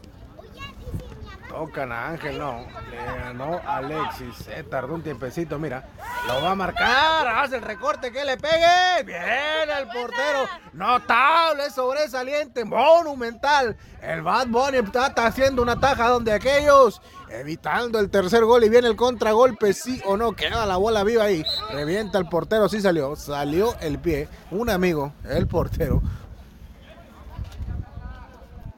Tocan 1.48 1.90
a 1.92 2.08
Ángel, 2.08 2.38
no. 2.38 2.66
Le 2.90 2.96
ganó 2.96 3.60
Alexis. 3.66 4.34
Se 4.44 4.62
tardó 4.64 4.94
un 4.94 5.02
tiempecito, 5.02 5.58
mira. 5.58 5.88
Lo 6.26 6.42
va 6.42 6.50
a 6.50 6.54
marcar. 6.54 7.26
Hace 7.26 7.56
el 7.56 7.62
recorte 7.62 8.12
que 8.12 8.24
le 8.24 8.36
pegue. 8.36 9.04
Bien 9.04 9.68
el 9.78 9.86
portero. 9.86 10.46
Notable, 10.74 11.70
sobresaliente, 11.70 12.64
monumental. 12.64 13.76
El 14.02 14.22
Bad 14.22 14.48
Bunny 14.48 14.78
está 14.78 15.26
haciendo 15.26 15.62
una 15.62 15.80
taja 15.80 16.08
donde 16.08 16.32
aquellos. 16.32 17.00
Evitando 17.30 17.98
el 17.98 18.10
tercer 18.10 18.44
gol 18.44 18.64
y 18.64 18.68
viene 18.68 18.88
el 18.88 18.96
contragolpe, 18.96 19.72
sí 19.72 20.00
o 20.04 20.16
no. 20.16 20.32
Queda 20.32 20.66
la 20.66 20.76
bola 20.76 21.02
viva 21.02 21.24
ahí. 21.24 21.44
Revienta 21.72 22.18
el 22.18 22.28
portero, 22.28 22.68
sí 22.68 22.80
salió. 22.80 23.16
Salió 23.16 23.74
el 23.80 23.98
pie. 23.98 24.28
Un 24.50 24.70
amigo, 24.70 25.12
el 25.24 25.46
portero 25.46 26.02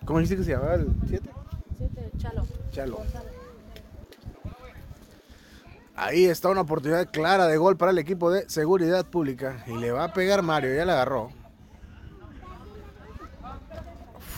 ¿Cómo 0.04 0.18
dijiste 0.18 0.38
que 0.38 0.44
se 0.44 0.50
llamaba 0.52 0.74
el 0.74 0.88
7? 1.08 1.30
Chalo. 2.72 3.02
Ahí 5.96 6.24
está 6.24 6.48
una 6.48 6.62
oportunidad 6.62 7.10
clara 7.10 7.46
de 7.46 7.58
gol 7.58 7.76
para 7.76 7.90
el 7.90 7.98
equipo 7.98 8.30
de 8.30 8.48
seguridad 8.48 9.04
pública. 9.04 9.62
Y 9.66 9.76
le 9.76 9.92
va 9.92 10.04
a 10.04 10.12
pegar 10.12 10.42
Mario, 10.42 10.74
ya 10.74 10.86
la 10.86 10.94
agarró. 10.94 11.30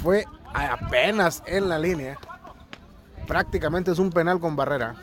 Fue 0.02 0.26
apenas 0.52 1.42
en 1.46 1.68
la 1.68 1.78
línea. 1.78 2.18
Prácticamente 3.28 3.92
es 3.92 3.98
un 4.00 4.10
penal 4.10 4.40
con 4.40 4.56
barrera. 4.56 4.96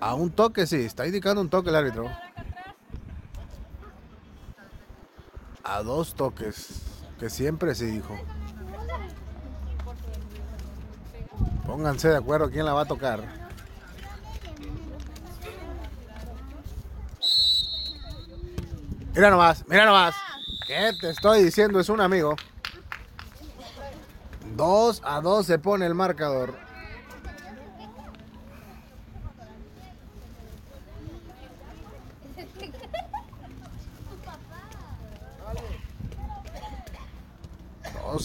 A 0.00 0.14
un 0.14 0.30
toque, 0.30 0.66
sí, 0.66 0.76
está 0.76 1.06
indicando 1.06 1.40
un 1.40 1.48
toque 1.48 1.70
el 1.70 1.76
árbitro. 1.76 2.08
A 5.64 5.82
dos 5.82 6.14
toques, 6.14 6.82
que 7.18 7.30
siempre 7.30 7.74
se 7.74 7.86
dijo. 7.86 8.16
Pónganse 11.66 12.08
de 12.08 12.16
acuerdo 12.16 12.50
quién 12.50 12.64
la 12.64 12.72
va 12.72 12.82
a 12.82 12.86
tocar. 12.86 13.22
Mira 19.14 19.30
nomás, 19.30 19.64
mira 19.68 19.84
nomás. 19.84 20.14
¿Qué 20.66 20.92
te 21.00 21.10
estoy 21.10 21.42
diciendo? 21.42 21.80
Es 21.80 21.88
un 21.88 22.00
amigo. 22.00 22.36
2 24.54 25.02
a 25.04 25.20
2 25.20 25.46
se 25.46 25.58
pone 25.58 25.86
el 25.86 25.94
marcador. 25.94 26.67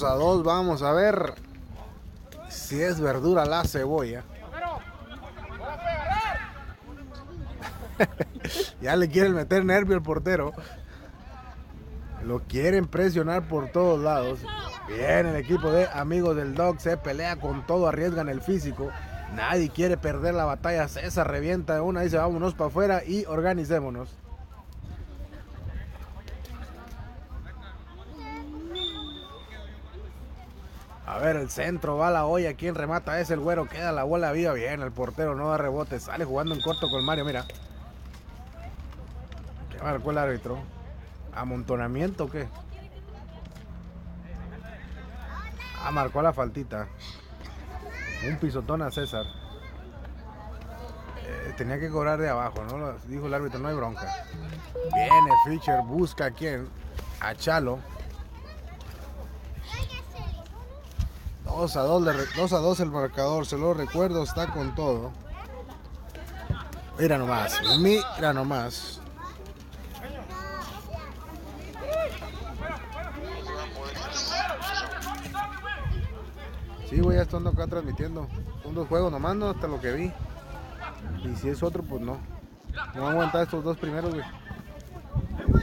A 0.02 0.16
dos, 0.16 0.44
vamos 0.44 0.82
a 0.82 0.92
ver 0.92 1.36
si 2.50 2.82
es 2.82 3.00
verdura 3.00 3.46
la 3.46 3.64
cebolla. 3.64 4.24
ya 8.82 8.96
le 8.96 9.08
quieren 9.08 9.36
meter 9.36 9.64
nervio 9.64 9.96
al 9.96 10.02
portero. 10.02 10.52
Lo 12.24 12.40
quieren 12.40 12.88
presionar 12.88 13.48
por 13.48 13.72
todos 13.72 14.00
lados. 14.02 14.40
Bien, 14.88 15.28
el 15.28 15.36
equipo 15.36 15.70
de 15.70 15.88
amigos 15.94 16.36
del 16.36 16.56
Dog 16.56 16.82
se 16.82 16.98
pelea 16.98 17.36
con 17.36 17.66
todo, 17.68 17.88
arriesgan 17.88 18.30
el 18.30 18.42
físico. 18.42 18.90
Nadie 19.36 19.70
quiere 19.70 19.96
perder 19.96 20.34
la 20.34 20.46
batalla. 20.46 20.88
César 20.88 21.30
revienta 21.30 21.76
de 21.76 21.82
una, 21.82 22.02
dice 22.02 22.18
vámonos 22.18 22.56
para 22.56 22.70
afuera 22.70 23.04
y 23.06 23.26
organicémonos. 23.26 24.10
Ver, 31.26 31.36
el 31.38 31.50
centro 31.50 31.98
va 31.98 32.12
la 32.12 32.26
olla. 32.26 32.54
Quien 32.54 32.76
remata 32.76 33.20
es 33.20 33.30
el 33.32 33.40
güero. 33.40 33.68
Queda 33.68 33.92
la 33.92 34.04
bola 34.04 34.32
viva. 34.32 34.54
Bien, 34.54 34.82
el 34.82 34.92
portero 34.92 35.36
no 35.36 35.50
da 35.50 35.58
rebote. 35.58 36.00
Sale 36.00 36.26
jugando 36.26 36.54
en 36.54 36.62
corto 36.62 36.90
con 36.90 37.04
Mario. 37.06 37.26
Mira. 37.26 37.46
¿Qué 39.72 39.82
marcó 39.82 40.12
el 40.12 40.18
árbitro? 40.18 40.60
¿Amontonamiento 41.34 42.26
o 42.26 42.30
qué? 42.30 42.48
Ah, 45.84 45.92
marcó 45.92 46.22
la 46.22 46.34
faltita. 46.34 46.88
Un 48.28 48.38
pisotón 48.38 48.82
a 48.82 48.92
César. 48.92 49.26
Eh, 51.26 51.54
tenía 51.58 51.80
que 51.80 51.90
cobrar 51.90 52.20
de 52.20 52.30
abajo, 52.30 52.64
¿no? 52.64 52.94
Dijo 53.08 53.28
el 53.28 53.34
árbitro, 53.34 53.60
no 53.60 53.68
hay 53.68 53.76
bronca. 53.76 54.26
Viene 54.94 55.32
Fischer, 55.46 55.82
busca 55.82 56.26
a 56.26 56.32
quién. 56.32 56.70
A 57.20 57.36
Chalo. 57.36 57.80
2 61.56 61.78
a 61.78 61.82
2, 61.82 62.04
2 62.36 62.54
a 62.54 62.58
2 62.58 62.80
el 62.80 62.92
marcador, 62.92 63.46
se 63.46 63.58
lo 63.58 63.74
recuerdo, 63.74 64.24
está 64.24 64.48
con 64.48 64.74
todo. 64.76 65.12
Mira 67.00 67.18
nomás, 67.18 67.62
mira 67.80 68.34
nomás. 68.34 69.00
Sí, 76.90 77.02
voy 77.02 77.16
a 77.16 77.24
estando 77.24 77.50
acá 77.50 77.66
transmitiendo. 77.66 78.28
Son 78.62 78.76
dos 78.76 78.88
juegos 78.88 79.12
nomás, 79.12 79.36
no 79.36 79.50
hasta 79.50 79.68
lo 79.68 79.82
que 79.82 79.92
vi. 79.94 80.14
Y 81.24 81.36
si 81.36 81.50
es 81.50 81.64
otro, 81.64 81.82
pues 81.82 82.02
no. 82.02 82.18
No 82.94 83.02
voy 83.02 83.10
a 83.10 83.12
aguantar 83.12 83.44
estos 83.44 83.64
dos 83.64 83.78
primeros, 83.78 84.14
güey. 84.14 84.26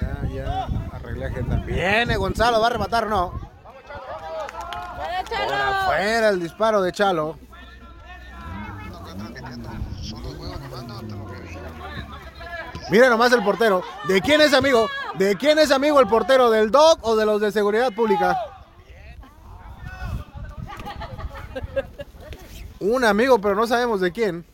Ya, 0.01 0.29
ya 0.35 0.65
arreglé 0.93 1.27
agenda. 1.27 1.57
Viene 1.65 2.17
Gonzalo, 2.17 2.61
va 2.61 2.69
a 2.69 2.71
rematar, 2.71 3.07
¿no? 3.07 3.51
Por 5.31 5.55
afuera 5.55 6.29
el 6.31 6.41
disparo 6.41 6.83
de 6.83 6.93
Chalo. 6.93 7.39
Mira 12.91 13.09
nomás 13.09 13.33
el 13.33 13.45
portero. 13.45 13.83
¿De 14.09 14.21
quién 14.21 14.41
es 14.41 14.53
amigo? 14.53 14.89
¿De 15.17 15.37
quién 15.37 15.59
es 15.61 15.71
amigo 15.71 16.01
el 16.01 16.09
portero? 16.09 16.51
¿Del 16.51 16.73
DOC 16.73 16.99
o 17.03 17.15
de 17.15 17.25
los 17.25 17.41
de 17.41 17.53
seguridad 17.53 17.93
pública? 17.93 18.37
Un 22.81 23.05
amigo, 23.05 23.41
pero 23.41 23.55
no 23.55 23.67
sabemos 23.67 24.01
de 24.01 24.11
quién. 24.11 24.45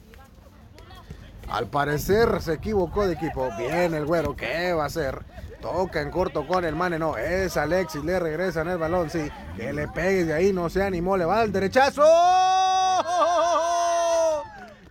Al 1.49 1.69
parecer 1.69 2.43
se 2.43 2.55
equivocó 2.55 3.07
de 3.07 3.15
equipo. 3.15 3.49
Bien 3.57 3.95
el 3.95 4.05
güero, 4.05 4.37
¿qué 4.37 4.73
va 4.75 4.83
a 4.83 4.87
hacer? 4.87 5.25
Toca 5.73 6.01
en 6.01 6.13
corto 6.13 6.47
con 6.47 6.65
el 6.65 6.77
mane, 6.77 6.97
no, 6.97 7.17
es 7.17 7.57
Alexis, 7.57 8.05
le 8.05 8.21
regresan 8.21 8.69
el 8.69 8.79
balón, 8.79 9.11
sí. 9.11 9.29
Que 9.57 9.73
le 9.73 9.89
pegue 9.89 10.25
de 10.25 10.33
ahí, 10.33 10.53
no 10.53 10.71
se 10.71 10.81
animó, 10.81 11.17
le 11.17 11.25
va 11.25 11.41
al 11.41 11.51
derechazo. 11.51 12.05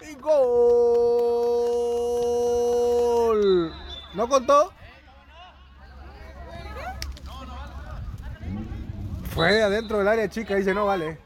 Y 0.02 0.16
gol. 0.16 0.36
¿No 4.16 4.28
contó? 4.28 4.74
Fue 9.34 9.64
adentro 9.64 10.00
del 10.00 10.10
área 10.10 10.28
chica, 10.30 10.56
dice, 10.56 10.74
no 10.74 10.88
vale. 10.88 11.25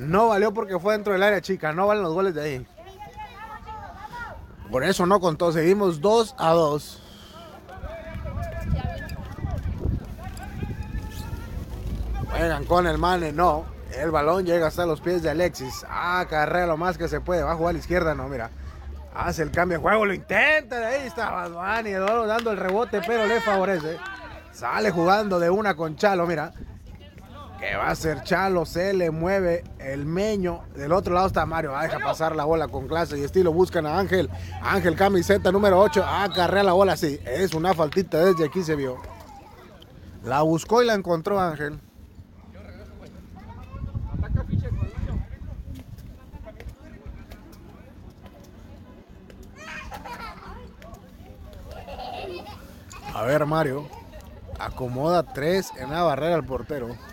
No 0.00 0.28
valió 0.28 0.52
porque 0.52 0.78
fue 0.78 0.94
dentro 0.94 1.12
del 1.12 1.22
área 1.22 1.40
chica, 1.40 1.72
no 1.72 1.86
valen 1.86 2.02
los 2.02 2.14
goles 2.14 2.34
de 2.34 2.42
ahí. 2.42 2.66
Por 4.70 4.84
eso 4.84 5.06
no 5.06 5.18
contó, 5.20 5.50
seguimos 5.52 6.00
2 6.00 6.34
a 6.38 6.52
2. 6.52 7.02
Juegan 12.30 12.64
con 12.66 12.86
el 12.86 12.98
mane, 12.98 13.32
no. 13.32 13.64
El 13.98 14.10
balón 14.10 14.44
llega 14.44 14.66
hasta 14.66 14.84
los 14.84 15.00
pies 15.00 15.22
de 15.22 15.30
Alexis. 15.30 15.84
Ah, 15.88 16.26
carrera 16.28 16.66
lo 16.66 16.76
más 16.76 16.98
que 16.98 17.08
se 17.08 17.20
puede. 17.20 17.42
Va 17.42 17.52
a 17.52 17.56
jugar 17.56 17.70
a 17.70 17.72
la 17.72 17.78
izquierda, 17.78 18.14
no, 18.14 18.28
mira. 18.28 18.50
Hace 19.14 19.42
el 19.42 19.50
cambio 19.50 19.78
de 19.78 19.82
juego, 19.82 20.04
lo 20.04 20.12
intenta. 20.14 20.76
Ahí 20.76 21.06
está 21.06 21.30
Badwani, 21.30 21.92
dando 21.92 22.50
el 22.50 22.58
rebote, 22.58 23.00
pero 23.06 23.26
le 23.26 23.40
favorece. 23.40 23.96
Sale 24.52 24.90
jugando 24.90 25.40
de 25.40 25.48
una 25.48 25.74
con 25.74 25.96
Chalo, 25.96 26.26
mira. 26.26 26.52
Que 27.58 27.74
va 27.74 27.90
a 27.90 27.94
ser 27.96 28.22
Chalo, 28.22 28.64
se 28.64 28.92
le 28.92 29.10
mueve 29.10 29.64
el 29.80 30.06
meño. 30.06 30.62
Del 30.76 30.92
otro 30.92 31.12
lado 31.12 31.26
está 31.26 31.44
Mario. 31.44 31.72
Va 31.72 31.80
a 31.80 31.82
dejar 31.84 32.02
pasar 32.02 32.36
la 32.36 32.44
bola 32.44 32.68
con 32.68 32.86
clase 32.86 33.18
y 33.18 33.24
estilo. 33.24 33.52
Buscan 33.52 33.84
a 33.84 33.98
Ángel. 33.98 34.30
Ángel 34.62 34.94
camiseta 34.94 35.50
número 35.50 35.80
8. 35.80 36.04
Ah, 36.06 36.28
carrea 36.32 36.62
la 36.62 36.72
bola, 36.72 36.96
sí. 36.96 37.18
Es 37.24 37.54
una 37.54 37.74
faltita 37.74 38.24
desde 38.24 38.44
aquí 38.44 38.62
se 38.62 38.76
vio. 38.76 38.98
La 40.22 40.42
buscó 40.42 40.82
y 40.82 40.86
la 40.86 40.94
encontró 40.94 41.40
Ángel. 41.40 41.80
A 53.14 53.22
ver, 53.22 53.46
Mario. 53.46 53.88
Acomoda 54.60 55.24
tres 55.24 55.72
en 55.76 55.90
la 55.90 56.04
barrera 56.04 56.36
al 56.36 56.44
portero. 56.44 57.07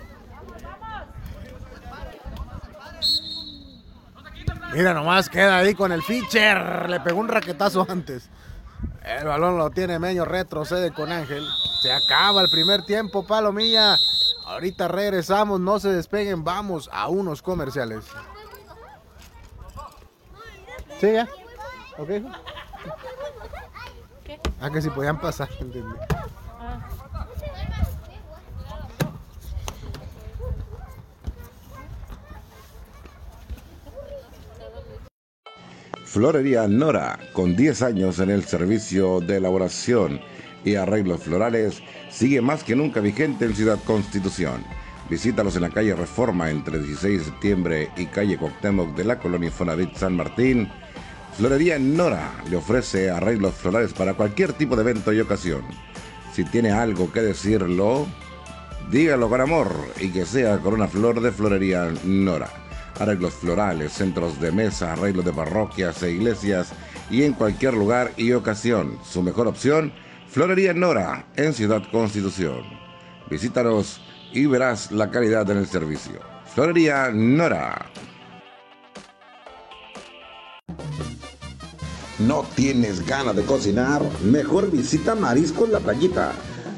Mira 4.76 4.94
nomás, 4.94 5.30
queda 5.30 5.56
ahí 5.58 5.74
con 5.74 5.94
el 5.94 6.04
pitcher. 6.04 6.90
Le 6.90 7.00
pegó 7.00 7.22
un 7.22 7.30
raquetazo 7.30 7.88
antes. 7.90 8.30
El 9.06 9.26
balón 9.26 9.58
lo 9.58 9.70
tiene 9.70 10.00
Meño, 10.00 10.26
retrocede 10.26 10.92
con 10.92 11.14
Ángel. 11.14 11.46
Se 11.82 11.94
acaba 11.94 12.42
el 12.42 12.50
primer 12.50 12.84
tiempo, 12.84 13.26
Palomilla. 13.26 13.96
Ahorita 14.46 14.90
regresamos, 14.90 15.62
no 15.62 15.80
se 15.80 15.94
despeguen, 15.94 16.44
vamos 16.44 16.90
a 16.92 17.08
unos 17.08 17.42
comerciales. 17.42 18.04
¿Sí, 21.00 21.14
ya? 21.14 21.30
¿Ok? 21.98 22.10
Ah, 24.60 24.70
que 24.70 24.82
si 24.82 24.90
podían 24.90 25.22
pasar, 25.22 25.48
entendí. 25.62 25.96
Florería 36.06 36.68
Nora, 36.68 37.20
con 37.34 37.56
10 37.56 37.82
años 37.82 38.20
en 38.20 38.30
el 38.30 38.46
servicio 38.46 39.20
de 39.20 39.38
elaboración 39.38 40.22
y 40.63 40.76
arreglos 40.76 41.24
florales, 41.24 41.82
sigue 42.10 42.41
más 42.41 42.63
que 42.63 42.76
nunca 42.76 43.00
vigente 43.02 43.46
en 43.46 43.56
Ciudad 43.56 43.80
Constitución. 43.86 44.63
Visítalos 45.10 45.56
en 45.56 45.63
la 45.63 45.72
calle 45.72 45.96
Reforma 45.96 46.50
entre 46.50 46.80
16 46.80 47.20
de 47.20 47.26
septiembre 47.26 47.89
y 47.98 48.06
calle 48.06 48.38
Cuauhtémoc 48.38 48.96
de 48.96 49.04
la 49.04 49.20
colonia 49.20 49.48
Infonavit 49.48 49.96
San 49.96 50.15
Martín. 50.15 50.70
Florería 51.38 51.80
Nora 51.80 52.32
le 52.50 52.58
ofrece 52.58 53.10
arreglos 53.10 53.56
florales 53.56 53.94
para 53.94 54.13
cualquier 54.13 54.54
tipo 54.54 54.76
de 54.76 54.84
evento 54.84 55.12
y 55.12 55.20
ocasión. 55.20 55.63
Si 56.34 56.46
tiene 56.46 56.72
algo 56.72 57.12
que 57.12 57.22
decirlo, 57.22 58.08
dígalo 58.91 59.28
con 59.28 59.41
amor 59.41 59.76
y 60.00 60.10
que 60.10 60.26
sea 60.26 60.60
con 60.60 60.76
una 60.76 60.88
flor 60.88 61.20
de 61.20 61.32
Florería 61.32 61.91
Nora. 62.04 62.64
Arreglos 63.00 63.34
florales, 63.34 63.92
centros 63.92 64.40
de 64.40 64.52
mesa, 64.52 64.94
arreglos 64.94 65.26
de 65.26 65.34
parroquias 65.34 66.02
e 66.04 66.12
iglesias 66.12 66.70
y 67.10 67.24
en 67.24 67.34
cualquier 67.34 67.74
lugar 67.74 68.12
y 68.18 68.32
ocasión. 68.32 68.98
Su 69.04 69.22
mejor 69.22 69.48
opción, 69.48 69.94
Florería 70.28 70.74
Nora 70.74 71.28
en 71.36 71.54
Ciudad 71.54 71.84
Constitución. 71.92 72.64
Visítanos 73.30 74.02
y 74.34 74.46
verás 74.46 74.92
la 74.92 75.12
calidad 75.12 75.50
en 75.50 75.58
el 75.58 75.68
servicio. 75.68 76.20
Florería 76.54 77.12
Nora. 77.12 77.92
¿No 82.20 82.46
tienes 82.56 83.06
ganas 83.06 83.36
de 83.36 83.44
cocinar? 83.44 84.02
Mejor 84.24 84.72
visita 84.72 85.16
Mariscos 85.16 85.70
La 85.70 85.82
Playita. 85.82 86.32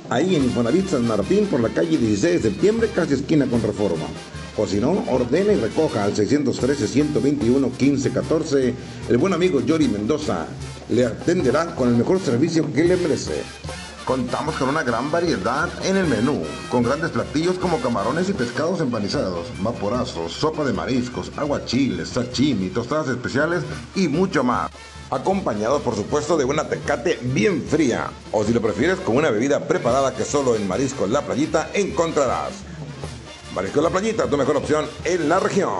Ahí 0.09 0.35
en 0.35 0.45
Infonavit 0.45 0.87
San 0.87 1.05
Martín 1.05 1.45
por 1.45 1.59
la 1.59 1.69
calle 1.69 1.97
16 1.97 2.41
de 2.41 2.49
septiembre, 2.49 2.89
casi 2.93 3.13
esquina 3.13 3.45
con 3.45 3.61
Reforma. 3.61 4.05
O 4.57 4.65
si 4.65 4.79
no, 4.79 5.05
ordena 5.09 5.53
y 5.53 5.57
recoja 5.57 6.03
al 6.03 6.15
613-121-1514. 6.15 8.73
El 9.07 9.17
buen 9.17 9.33
amigo 9.33 9.61
Yori 9.61 9.87
Mendoza 9.87 10.47
le 10.89 11.05
atenderá 11.05 11.75
con 11.75 11.89
el 11.89 11.95
mejor 11.95 12.19
servicio 12.19 12.73
que 12.73 12.83
le 12.83 12.97
merece. 12.97 13.43
Contamos 14.03 14.55
con 14.55 14.69
una 14.69 14.81
gran 14.83 15.11
variedad 15.11 15.69
en 15.83 15.97
el 15.97 16.07
menú, 16.07 16.41
con 16.71 16.81
grandes 16.81 17.11
platillos 17.11 17.59
como 17.59 17.79
camarones 17.81 18.29
y 18.29 18.33
pescados 18.33 18.79
empanizados, 18.79 19.47
vaporazos, 19.59 20.31
sopa 20.31 20.63
de 20.63 20.73
mariscos, 20.73 21.31
aguachiles, 21.35 22.09
sashimi, 22.09 22.69
tostadas 22.69 23.09
especiales 23.09 23.63
y 23.95 24.07
mucho 24.07 24.43
más. 24.43 24.71
Acompañado, 25.11 25.81
por 25.81 25.95
supuesto, 25.95 26.35
de 26.37 26.45
una 26.45 26.67
tecate 26.67 27.19
bien 27.21 27.61
fría, 27.61 28.09
o 28.31 28.43
si 28.43 28.53
lo 28.53 28.61
prefieres, 28.61 28.97
con 28.99 29.17
una 29.17 29.29
bebida 29.29 29.67
preparada 29.67 30.15
que 30.15 30.25
solo 30.25 30.55
en 30.55 30.67
Mariscos 30.67 31.09
La 31.09 31.21
Playita 31.21 31.69
encontrarás. 31.73 32.66
Mariscos 33.57 33.83
La 33.83 33.89
Playita, 33.89 34.29
tu 34.29 34.37
mejor 34.37 34.57
opción 34.57 34.85
en 35.03 35.27
la 35.27 35.39
región. 35.39 35.71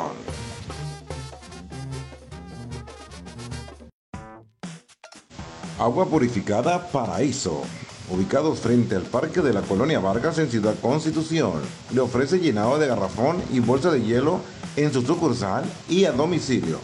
Agua 5.78 6.08
purificada 6.08 6.88
Paraíso. 6.88 7.62
Ubicados 8.10 8.62
frente 8.62 8.96
al 8.96 9.04
Parque 9.04 9.42
de 9.42 9.54
la 9.54 9.62
Colonia 9.62 10.00
Vargas 10.00 10.40
en 10.40 10.50
Ciudad 10.50 10.74
Constitución, 10.82 11.62
le 11.94 12.00
ofrece 12.00 12.40
llenado 12.40 12.80
de 12.80 12.88
garrafón 12.88 13.44
y 13.54 13.60
bolsa 13.60 13.92
de 13.92 14.02
hielo 14.02 14.40
en 14.76 14.92
su 14.92 15.04
sucursal 15.04 15.64
y 15.88 16.06
a 16.06 16.14
domicilio. 16.14 16.80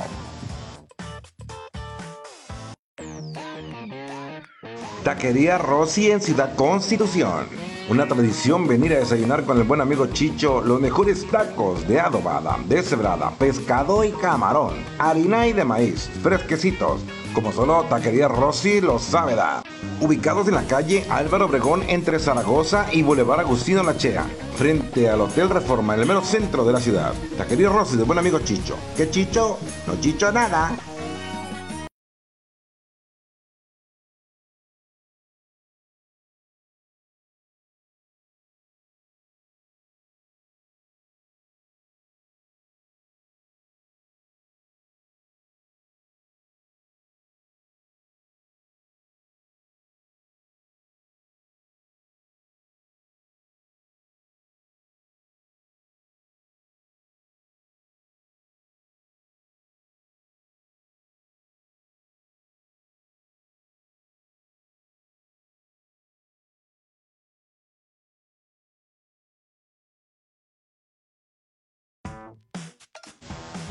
Taquería 5.04 5.58
Rossi 5.58 6.12
en 6.12 6.22
Ciudad 6.22 6.56
Constitución. 6.56 7.73
Una 7.90 8.08
tradición 8.08 8.66
venir 8.66 8.94
a 8.94 9.00
desayunar 9.00 9.44
con 9.44 9.58
el 9.58 9.66
buen 9.66 9.82
amigo 9.82 10.08
Chicho 10.08 10.62
los 10.62 10.80
mejores 10.80 11.28
tacos 11.28 11.86
de 11.86 12.00
adobada, 12.00 12.58
deshebrada, 12.70 13.32
pescado 13.32 14.06
y 14.06 14.12
camarón, 14.12 14.74
harina 14.98 15.48
y 15.48 15.54
de 15.54 15.66
maíz, 15.66 16.10
fresquecitos, 16.22 17.02
como 17.34 17.52
solo 17.52 17.84
Taquería 17.90 18.30
Rossi 18.30 18.80
lo 18.80 19.00
sabe 19.00 19.36
dar. 19.36 19.64
Ubicados 20.00 20.48
en 20.48 20.56
la 20.56 20.64
calle 20.66 21.06
Álvaro 21.10 21.46
Obregón 21.46 21.84
entre 21.90 22.20
Zaragoza 22.20 22.86
y 22.94 23.04
Boulevard 23.04 23.42
Agustino 23.42 23.84
Lachea, 23.84 24.26
frente 24.56 25.10
al 25.10 25.20
Hotel 25.20 25.50
Reforma 25.50 25.96
en 25.96 26.02
el 26.02 26.08
mero 26.08 26.24
centro 26.24 26.64
de 26.64 26.72
la 26.72 26.80
ciudad. 26.80 27.14
Taquería 27.38 27.68
Rossi 27.68 27.98
del 27.98 28.06
buen 28.06 28.20
amigo 28.20 28.40
Chicho. 28.40 28.78
¿Qué 28.96 29.10
Chicho? 29.10 29.58
No 29.88 30.00
Chicho 30.00 30.32
nada. 30.32 30.72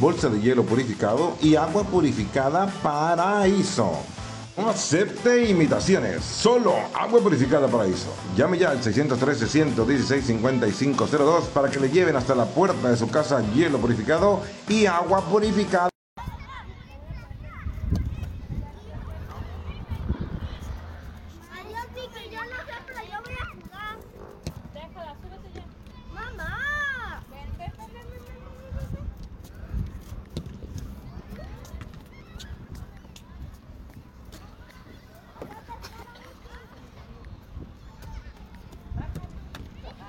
bolsa 0.00 0.28
de 0.28 0.40
hielo 0.40 0.64
purificado 0.64 1.36
y 1.40 1.54
agua 1.54 1.84
purificada 1.84 2.66
Paraíso. 2.82 3.92
No 4.56 4.70
acepte 4.70 5.44
imitaciones, 5.50 6.24
solo 6.24 6.74
agua 6.94 7.20
purificada 7.20 7.68
Paraíso. 7.68 8.08
Llame 8.34 8.56
ya 8.56 8.70
al 8.70 8.80
613-116-5502 8.82 11.48
para 11.52 11.70
que 11.70 11.78
le 11.78 11.90
lleven 11.90 12.16
hasta 12.16 12.34
la 12.34 12.46
puerta 12.46 12.88
de 12.88 12.96
su 12.96 13.10
casa 13.10 13.42
hielo 13.54 13.76
purificado 13.78 14.40
y 14.68 14.86
agua 14.86 15.20
purificada. 15.26 15.90
Adiós, 21.52 21.86
Vicky, 21.94 22.30
yo 22.30 22.40
no 22.44 22.56
sé, 22.66 22.74
pero 22.86 23.00
yo 23.04 23.18
voy 23.24 23.34
a 23.34 23.36
jugar. 23.52 23.96
déjala, 24.72 25.12
súbete 25.20 25.48
ya. 25.54 25.64
¡Mamá! 26.14 27.22
Ven, 27.30 27.48
ven, 27.58 27.72
ven, 27.76 27.92
ven, 27.92 28.06
ven, 28.10 28.24
ven, 28.26 28.38
ven, 28.74 28.88
ven. 28.94 29.06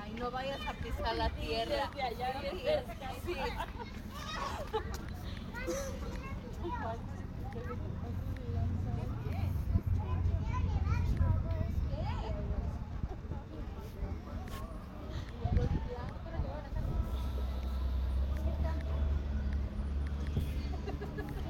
Ay, 0.02 0.12
no 0.14 0.30
vayas 0.30 0.60
a 0.66 0.72
pisar 0.74 1.14
la 1.16 1.30
tierra. 1.30 1.90
Desde 1.94 2.02
allá, 2.02 2.40
Sí, 2.40 2.62
desde 2.64 2.84
sí. 3.24 3.34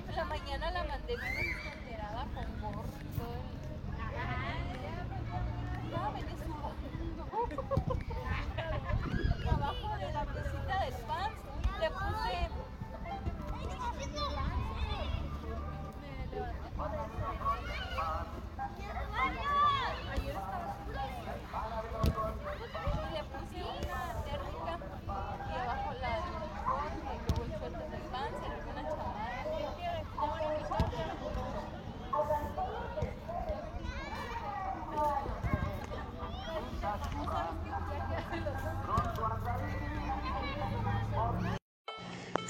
Esta 0.09 0.25
mañana 0.25 0.71
la 0.71 0.85
mandé 0.85 1.17
bien 1.17 1.47
enterada 1.73 2.27
con 2.35 2.61
gorro 2.63 2.85
y 3.01 3.05
todo 3.19 3.35
el- 3.35 3.59
No, 5.91 6.13
ven, 6.13 6.29
eso. 6.29 6.45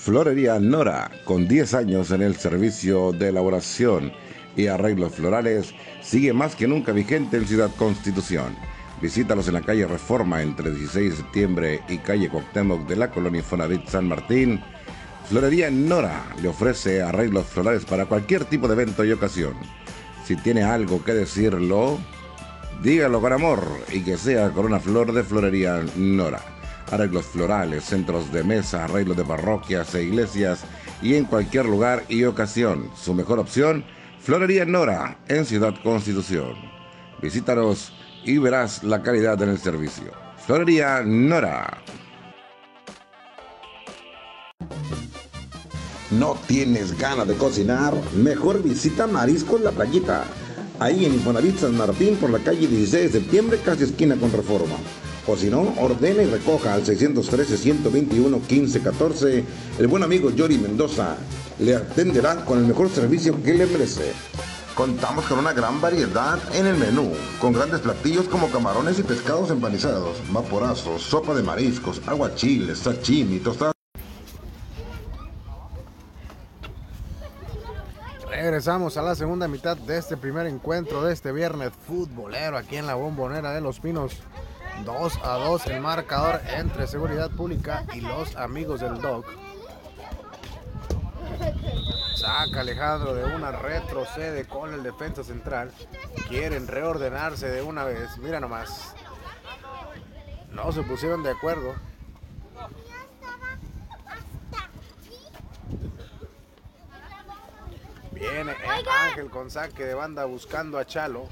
Florería 0.09 0.59
Nora, 0.59 1.11
con 1.27 1.47
10 1.47 1.75
años 1.75 2.12
en 2.12 2.23
el 2.23 2.35
servicio 2.35 3.12
de 3.12 3.29
elaboración 3.29 4.11
y 4.57 4.66
arreglos 4.66 5.12
florales, 5.16 5.75
sigue 6.01 6.33
más 6.33 6.57
que 6.57 6.66
nunca 6.66 6.92
vigente 6.92 7.37
en 7.37 7.47
Ciudad 7.47 7.71
Constitución. 7.77 8.57
Visítalos 9.03 9.49
en 9.49 9.53
la 9.53 9.61
calle 9.61 9.87
Reforma 9.87 10.40
entre 10.40 10.71
16 10.71 11.11
de 11.11 11.16
septiembre 11.18 11.83
y 11.90 11.99
calle 11.99 12.31
Cuauhtémoc 12.31 12.88
de 12.88 12.97
la 12.97 13.11
colonia 13.11 13.40
Infonavit 13.40 13.87
San 13.87 14.09
Martín. 14.09 14.62
Florería 15.29 15.71
Nora 15.71 16.25
le 16.40 16.49
ofrece 16.49 17.03
arreglos 17.03 17.44
florales 17.44 17.85
para 17.85 18.07
cualquier 18.07 18.47
tipo 18.47 18.66
de 18.66 18.73
evento 18.73 19.05
y 19.05 19.12
ocasión. 19.12 19.57
Si 20.25 20.37
tiene 20.37 20.62
algo 20.62 21.05
que 21.05 21.12
decirlo, 21.12 21.99
dígalo 22.83 23.21
con 23.21 23.35
amor 23.35 23.62
y 23.92 24.01
que 24.01 24.16
sea 24.16 24.53
con 24.53 24.64
una 24.64 24.81
flor 24.81 25.12
de 25.12 25.23
Florería 25.23 25.85
Nora. 25.97 26.58
Arreglos 26.90 27.27
florales, 27.27 27.85
centros 27.85 28.33
de 28.33 28.42
mesa, 28.44 28.85
arreglos 28.85 29.16
de 29.16 29.24
parroquias 29.24 29.94
e 29.94 30.05
iglesias 30.05 30.61
y 31.03 31.14
en 31.14 31.24
cualquier 31.24 31.66
lugar 31.66 32.05
y 32.09 32.24
ocasión. 32.24 32.90
Su 32.96 33.14
mejor 33.14 33.38
opción, 33.38 33.85
Florería 34.20 34.64
Nora 34.64 35.18
en 35.29 35.44
Ciudad 35.44 35.74
Constitución. 35.83 36.55
Visítanos 37.20 37.92
y 38.24 38.38
verás 38.38 38.83
la 38.83 39.03
calidad 39.03 39.40
en 39.42 39.51
el 39.51 39.59
servicio. 39.59 40.12
Florería 40.46 41.03
Nora. 41.05 41.79
¿No 46.11 46.37
tienes 46.46 46.98
ganas 46.98 47.29
de 47.29 47.35
cocinar? 47.35 47.92
Mejor 48.16 48.62
visita 48.62 49.07
Mariscos 49.07 49.61
La 49.61 49.72
Playita. 49.72 50.24
Ahí 50.79 51.05
en 51.05 51.12
Infonavit 51.12 51.59
San 51.59 51.77
Martín 51.77 52.16
por 52.16 52.31
la 52.31 52.38
calle 52.38 52.66
16 52.66 53.12
de 53.12 53.20
septiembre, 53.20 53.59
casi 53.62 53.85
esquina 53.85 54.16
con 54.16 54.33
Reforma. 54.33 54.77
O 55.31 55.37
si 55.37 55.51
no, 55.51 55.75
ordene 55.79 56.23
y 56.23 56.27
recoja 56.27 56.73
al 56.73 56.87
613-121-1514. 56.87 59.45
El 59.79 59.87
buen 59.87 60.03
amigo 60.03 60.31
Yori 60.31 60.57
Mendoza 60.57 61.19
le 61.59 61.77
atenderá 61.77 62.47
con 62.47 62.59
el 62.59 62.64
mejor 62.64 62.88
servicio 62.88 63.43
que 63.43 63.53
le 63.53 63.67
merece. 63.67 64.14
Contamos 64.75 65.27
con 65.27 65.38
una 65.38 65.53
gran 65.53 65.83
variedad 65.83 66.38
en 66.55 66.67
el 66.67 66.79
menú, 66.79 67.12
con 67.43 67.53
grandes 67.53 67.81
platillos 67.81 68.27
como 68.27 68.51
camarones 68.51 68.99
y 69.01 69.03
pescados 69.03 69.51
empanizados, 69.51 70.17
vaporazos, 70.33 71.03
sopa 71.03 71.35
de 71.35 71.43
mariscos, 71.43 72.01
aguachiles, 72.07 72.79
sashimi, 72.79 73.38
tostadas. 73.41 73.75
Regresamos 78.31 78.97
a 78.97 79.03
la 79.03 79.14
segunda 79.14 79.47
mitad 79.47 79.77
de 79.77 79.99
este 79.99 80.17
primer 80.17 80.47
encuentro 80.47 81.05
de 81.05 81.12
este 81.12 81.33
viernes 81.33 81.73
futbolero 81.87 82.57
aquí 82.57 82.77
en 82.77 82.87
la 82.87 82.95
bombonera 82.95 83.53
de 83.53 83.61
Los 83.61 83.79
Pinos. 83.79 84.23
2 84.85 85.19
a 85.23 85.38
2 85.38 85.67
el 85.67 85.81
marcador 85.81 86.41
entre 86.47 86.87
Seguridad 86.87 87.31
Pública 87.31 87.85
y 87.95 88.01
los 88.01 88.37
amigos 88.37 88.81
del 88.81 89.01
DOC. 89.01 89.27
Saca 92.17 92.61
Alejandro 92.61 93.14
de 93.14 93.25
una, 93.25 93.53
retrocede 93.53 94.47
con 94.47 94.75
el 94.75 94.83
defensa 94.83 95.23
central. 95.23 95.73
Quieren 96.29 96.67
reordenarse 96.67 97.49
de 97.49 97.62
una 97.62 97.85
vez. 97.85 98.19
Mira 98.19 98.41
nomás. 98.41 98.95
No 100.51 100.73
se 100.73 100.83
pusieron 100.83 101.23
de 101.23 101.31
acuerdo. 101.31 101.75
Viene 108.11 108.53
Ángel 109.07 109.31
con 109.31 109.51
saque 109.51 109.85
de 109.85 109.95
banda 109.95 110.25
buscando 110.25 110.79
a 110.79 110.85
Chalo. 110.85 111.29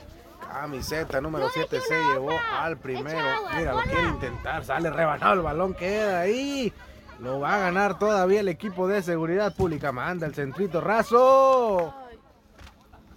Camiseta 0.61 1.21
número 1.21 1.51
7 1.53 1.81
se 1.87 1.95
llevó 1.95 2.31
al 2.59 2.79
primero. 2.79 3.19
Mira, 3.55 3.75
lo 3.75 3.83
quiere 3.83 4.09
intentar. 4.09 4.65
Sale 4.65 4.89
rebanado 4.89 5.35
el 5.35 5.43
balón. 5.43 5.75
Queda 5.75 6.21
ahí. 6.21 6.73
Lo 7.21 7.41
va 7.41 7.57
a 7.57 7.59
ganar 7.59 7.99
todavía 7.99 8.41
el 8.41 8.49
equipo 8.49 8.89
de 8.89 9.03
seguridad 9.03 9.55
pública. 9.55 9.93
Manda 9.93 10.27
el 10.27 10.35
centrito 10.35 10.81
raso. 10.81 11.93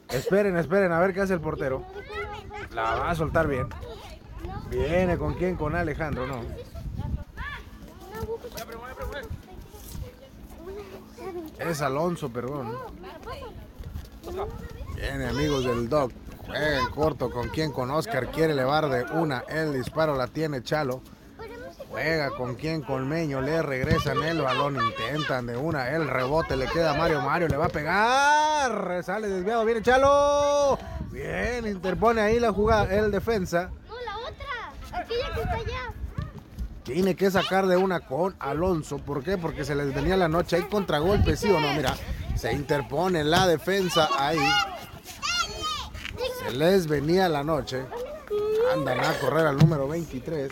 Esperen, 0.09 0.57
esperen 0.57 0.91
a 0.91 0.99
ver 0.99 1.13
qué 1.13 1.21
hace 1.21 1.33
el 1.33 1.39
portero. 1.39 1.85
La 2.73 2.95
va 2.95 3.11
a 3.11 3.15
soltar 3.15 3.47
bien. 3.47 3.69
Viene 4.69 5.17
con 5.17 5.33
quién, 5.35 5.55
con 5.55 5.75
Alejandro, 5.75 6.27
no. 6.27 6.41
Es 11.57 11.81
Alonso, 11.81 12.29
perdón. 12.29 12.75
Viene 14.97 15.27
amigos 15.27 15.63
del 15.63 15.87
Doc. 15.87 16.11
En 16.53 16.87
corto 16.87 17.29
con 17.29 17.49
quien 17.49 17.71
con 17.71 17.91
Oscar. 17.91 18.31
Quiere 18.31 18.53
elevar 18.53 18.89
de 18.89 19.03
una. 19.13 19.43
El 19.47 19.73
disparo 19.73 20.15
la 20.15 20.27
tiene 20.27 20.63
Chalo. 20.63 21.01
Juega 21.89 22.29
con 22.31 22.55
quien 22.55 22.81
con 22.81 23.07
Meño. 23.07 23.41
Le 23.41 23.61
regresan 23.61 24.23
el 24.23 24.41
balón. 24.41 24.77
Intentan 24.83 25.45
de 25.45 25.57
una. 25.57 25.89
El 25.89 26.07
rebote 26.07 26.55
le 26.55 26.67
queda 26.67 26.93
Mario. 26.93 27.21
Mario 27.21 27.47
le 27.47 27.57
va 27.57 27.65
a 27.65 27.69
pegar. 27.69 29.03
Sale 29.03 29.27
desviado. 29.27 29.65
Viene 29.65 29.81
Chalo. 29.81 30.77
Bien, 31.11 31.65
interpone 31.67 32.21
ahí 32.21 32.39
la 32.39 32.51
jugada. 32.51 32.93
El 32.93 33.11
defensa. 33.11 33.71
No, 33.87 33.95
la 34.05 34.17
otra. 34.17 34.99
Aquella 34.99 35.33
que 35.33 35.41
está 35.41 35.55
allá. 35.55 35.93
Tiene 36.83 37.15
que 37.15 37.29
sacar 37.29 37.67
de 37.67 37.77
una 37.77 37.99
con 37.99 38.35
Alonso. 38.39 38.97
¿Por 38.97 39.23
qué? 39.23 39.37
Porque 39.37 39.63
se 39.63 39.75
les 39.75 39.93
venía 39.93 40.17
la 40.17 40.27
noche. 40.27 40.55
Hay 40.55 40.63
contragolpe, 40.63 41.35
sí 41.35 41.51
o 41.51 41.59
no. 41.59 41.73
Mira, 41.73 41.95
se 42.35 42.51
interpone 42.53 43.23
la 43.23 43.45
defensa 43.45 44.09
ahí. 44.17 44.39
Les 46.53 46.87
venía 46.87 47.29
la 47.29 47.43
noche. 47.43 47.85
Andan 48.73 48.99
a 48.99 49.13
correr 49.19 49.45
al 49.47 49.57
número 49.57 49.87
23. 49.87 50.51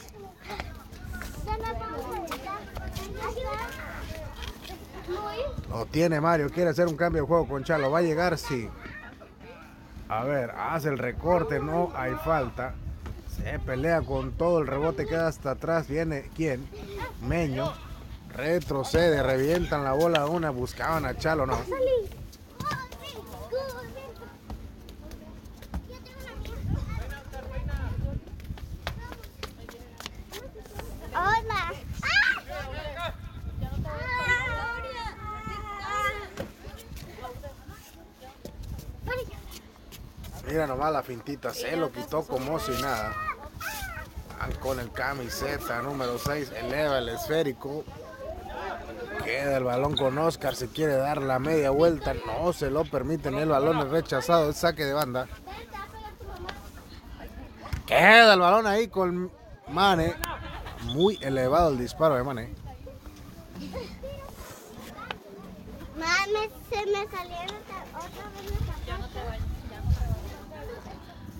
Lo 5.69 5.85
tiene 5.85 6.21
Mario. 6.21 6.49
Quiere 6.49 6.69
hacer 6.69 6.87
un 6.87 6.95
cambio 6.95 7.23
de 7.23 7.27
juego 7.27 7.47
con 7.47 7.63
Chalo. 7.63 7.91
Va 7.91 7.99
a 7.99 8.01
llegar, 8.01 8.37
sí. 8.37 8.69
A 10.09 10.23
ver, 10.23 10.51
hace 10.51 10.89
el 10.89 10.97
recorte. 10.97 11.59
No 11.59 11.91
hay 11.95 12.13
falta. 12.23 12.73
Se 13.35 13.59
pelea 13.59 14.01
con 14.01 14.31
todo 14.31 14.59
el 14.59 14.67
rebote. 14.67 15.05
Queda 15.05 15.27
hasta 15.27 15.51
atrás. 15.51 15.87
Viene, 15.87 16.29
¿quién? 16.35 16.67
Meño. 17.21 17.73
Retrocede. 18.33 19.21
Revientan 19.23 19.83
la 19.83 19.93
bola 19.93 20.23
de 20.23 20.29
una. 20.29 20.49
Buscaban 20.49 21.05
a 21.05 21.17
Chalo, 21.17 21.45
no. 21.45 21.57
Mira 40.57 40.65
nomás 40.65 40.91
la 40.91 41.03
fintita, 41.03 41.53
se 41.53 41.77
lo 41.77 41.91
quitó 41.91 42.23
como 42.23 42.57
si 42.57 42.71
nada. 42.81 43.13
Con 44.59 44.79
el 44.79 44.91
camiseta 44.91 45.83
número 45.83 46.17
6, 46.17 46.51
eleva 46.51 46.97
el 46.97 47.09
esférico. 47.09 47.83
Queda 49.23 49.57
el 49.57 49.65
balón 49.65 49.95
con 49.95 50.17
Oscar, 50.17 50.55
se 50.55 50.67
quiere 50.69 50.95
dar 50.95 51.21
la 51.21 51.37
media 51.37 51.69
vuelta, 51.69 52.15
no 52.15 52.53
se 52.53 52.71
lo 52.71 52.85
permiten, 52.85 53.35
el 53.35 53.49
balón 53.49 53.77
es 53.81 53.89
rechazado, 53.89 54.49
es 54.49 54.57
saque 54.57 54.83
de 54.83 54.93
banda. 54.93 55.27
Queda 57.85 58.33
el 58.33 58.39
balón 58.39 58.65
ahí 58.65 58.87
con 58.87 59.31
Mane. 59.67 60.15
Muy 60.85 61.19
elevado 61.21 61.69
el 61.69 61.77
disparo 61.77 62.15
de 62.15 62.23
Mane. 62.23 62.55
Mami, 65.95 66.49
se 66.71 66.85
me 66.87 67.07
salieron 67.15 67.57
otra 69.05 69.29
vez. 69.29 69.46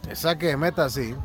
El 0.09 0.15
saque 0.15 0.47
de 0.47 0.57
meta 0.57 0.89
santo. 0.89 1.15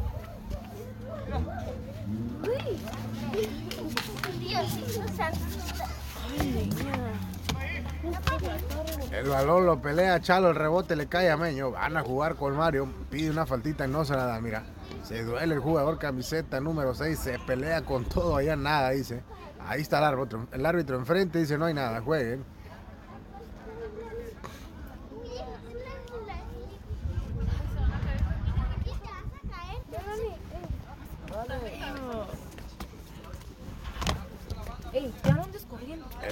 El 9.12 9.28
balón 9.28 9.66
lo 9.66 9.80
pelea 9.80 10.20
Chalo, 10.20 10.50
el 10.50 10.56
rebote 10.56 10.96
le 10.96 11.06
cae 11.06 11.30
a 11.30 11.36
Meño. 11.36 11.70
Van 11.70 11.96
a 11.96 12.02
jugar 12.02 12.34
con 12.34 12.56
Mario. 12.56 12.88
Pide 13.10 13.30
una 13.30 13.46
faltita 13.46 13.86
y 13.86 13.88
no 13.88 14.04
se 14.04 14.16
la 14.16 14.26
da. 14.26 14.40
Mira, 14.40 14.64
se 15.04 15.22
duele 15.22 15.54
el 15.54 15.60
jugador 15.60 15.98
camiseta 15.98 16.60
número 16.60 16.94
6. 16.94 17.18
Se 17.18 17.38
pelea 17.38 17.82
con 17.82 18.04
todo 18.04 18.36
allá, 18.36 18.56
nada, 18.56 18.90
dice. 18.90 19.22
Ahí 19.60 19.82
está 19.82 19.98
el 19.98 20.04
árbitro. 20.04 20.48
El 20.50 20.66
árbitro 20.66 20.96
enfrente 20.96 21.38
dice: 21.38 21.56
No 21.56 21.66
hay 21.66 21.74
nada, 21.74 22.00
jueguen. 22.00 22.44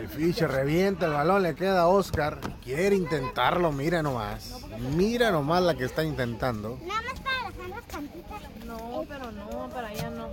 El 0.00 0.08
fiche 0.08 0.46
revienta 0.46 1.04
el 1.04 1.12
balón, 1.12 1.42
le 1.42 1.54
queda 1.54 1.82
a 1.82 1.86
Oscar. 1.88 2.40
Quiere 2.64 2.96
intentarlo, 2.96 3.70
mira 3.70 4.02
nomás. 4.02 4.64
Mira 4.96 5.30
nomás 5.30 5.62
la 5.62 5.74
que 5.74 5.84
está 5.84 6.02
intentando. 6.02 6.78
Nada 6.86 7.02
más 7.02 7.20
para 7.20 7.50
las 7.50 7.68
las 7.68 7.84
cantitas. 7.84 8.40
No, 8.64 9.04
pero 9.06 9.30
no, 9.30 9.68
para 9.68 9.88
allá 9.88 10.08
no. 10.08 10.28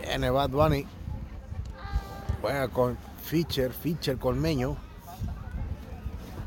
Viene 0.00 0.30
Bad 0.30 0.50
Bunny. 0.50 0.84
Juega 2.40 2.66
con 2.66 2.98
Fischer, 3.22 3.72
Fischer 3.72 4.18
con 4.18 4.40
Meño. 4.40 4.76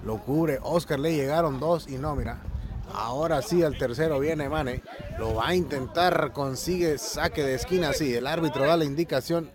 Lo 0.03 0.17
cubre. 0.17 0.59
Oscar 0.61 0.99
le 0.99 1.13
llegaron 1.13 1.61
dos 1.61 1.87
y 1.87 1.97
no, 1.97 2.13
mira. 2.13 2.41
Ahora 2.97 3.41
sí, 3.41 3.61
el 3.61 3.77
tercero 3.77 4.19
viene 4.19 4.47
Mane. 4.47 4.81
Lo 5.19 5.35
va 5.35 5.49
a 5.49 5.55
intentar, 5.55 6.31
consigue 6.31 6.97
saque 6.97 7.43
de 7.43 7.55
esquina. 7.55 7.91
Sí, 7.91 8.15
el 8.15 8.25
árbitro 8.25 8.65
da 8.65 8.77
la 8.77 8.85
indicación. 8.85 9.51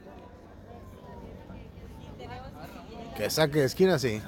Que 3.17 3.31
saque 3.31 3.61
de 3.61 3.65
esquina, 3.65 3.99
sí. 3.99 4.21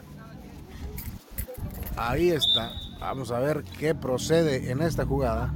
Ahí 1.96 2.30
está. 2.30 2.72
Vamos 3.00 3.30
a 3.30 3.38
ver 3.38 3.64
qué 3.78 3.94
procede 3.94 4.70
en 4.70 4.80
esta 4.80 5.04
jugada. 5.04 5.52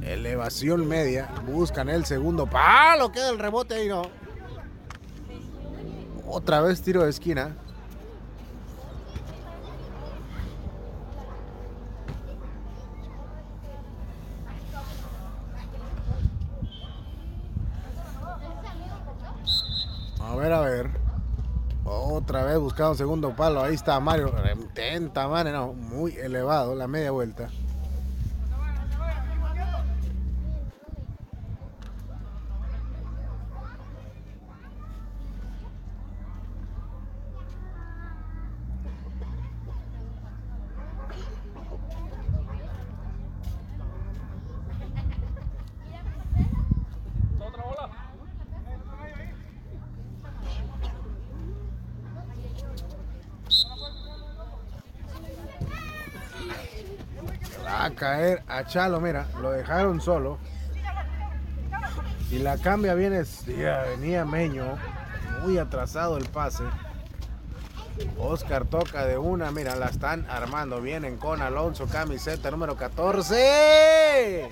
Elevación 0.00 0.88
media. 0.88 1.28
Buscan 1.46 1.90
el 1.90 2.06
segundo 2.06 2.46
palo. 2.46 3.12
Queda 3.12 3.28
el 3.28 3.38
rebote 3.38 3.74
ahí, 3.74 3.88
no. 3.88 4.02
Otra 6.26 6.62
vez 6.62 6.80
tiro 6.80 7.02
de 7.04 7.10
esquina. 7.10 7.56
Ver, 20.40 20.52
a 20.52 20.60
ver. 20.60 20.90
Otra 21.84 22.44
vez 22.44 22.58
buscando 22.58 22.94
segundo 22.94 23.34
palo. 23.36 23.62
Ahí 23.62 23.74
está 23.74 23.98
Mario. 24.00 24.32
Intenta, 24.54 25.28
man, 25.28 25.52
no. 25.52 25.72
Muy 25.72 26.16
elevado 26.16 26.74
la 26.74 26.86
media 26.86 27.10
vuelta. 27.10 27.48
A 57.70 57.90
caer 57.90 58.42
a 58.48 58.64
Chalo, 58.64 59.00
mira, 59.00 59.26
lo 59.40 59.50
dejaron 59.52 60.00
solo. 60.00 60.38
Y 62.30 62.38
la 62.38 62.58
cambia 62.58 62.94
viene, 62.94 63.22
venía 63.46 64.24
Meño, 64.24 64.78
muy 65.42 65.58
atrasado 65.58 66.16
el 66.16 66.26
pase. 66.26 66.64
Oscar 68.18 68.64
toca 68.66 69.04
de 69.04 69.18
una, 69.18 69.50
mira, 69.50 69.74
la 69.76 69.86
están 69.86 70.26
armando. 70.30 70.80
Vienen 70.80 71.16
con 71.16 71.42
Alonso, 71.42 71.86
camiseta 71.86 72.50
número 72.50 72.76
14. 72.76 74.50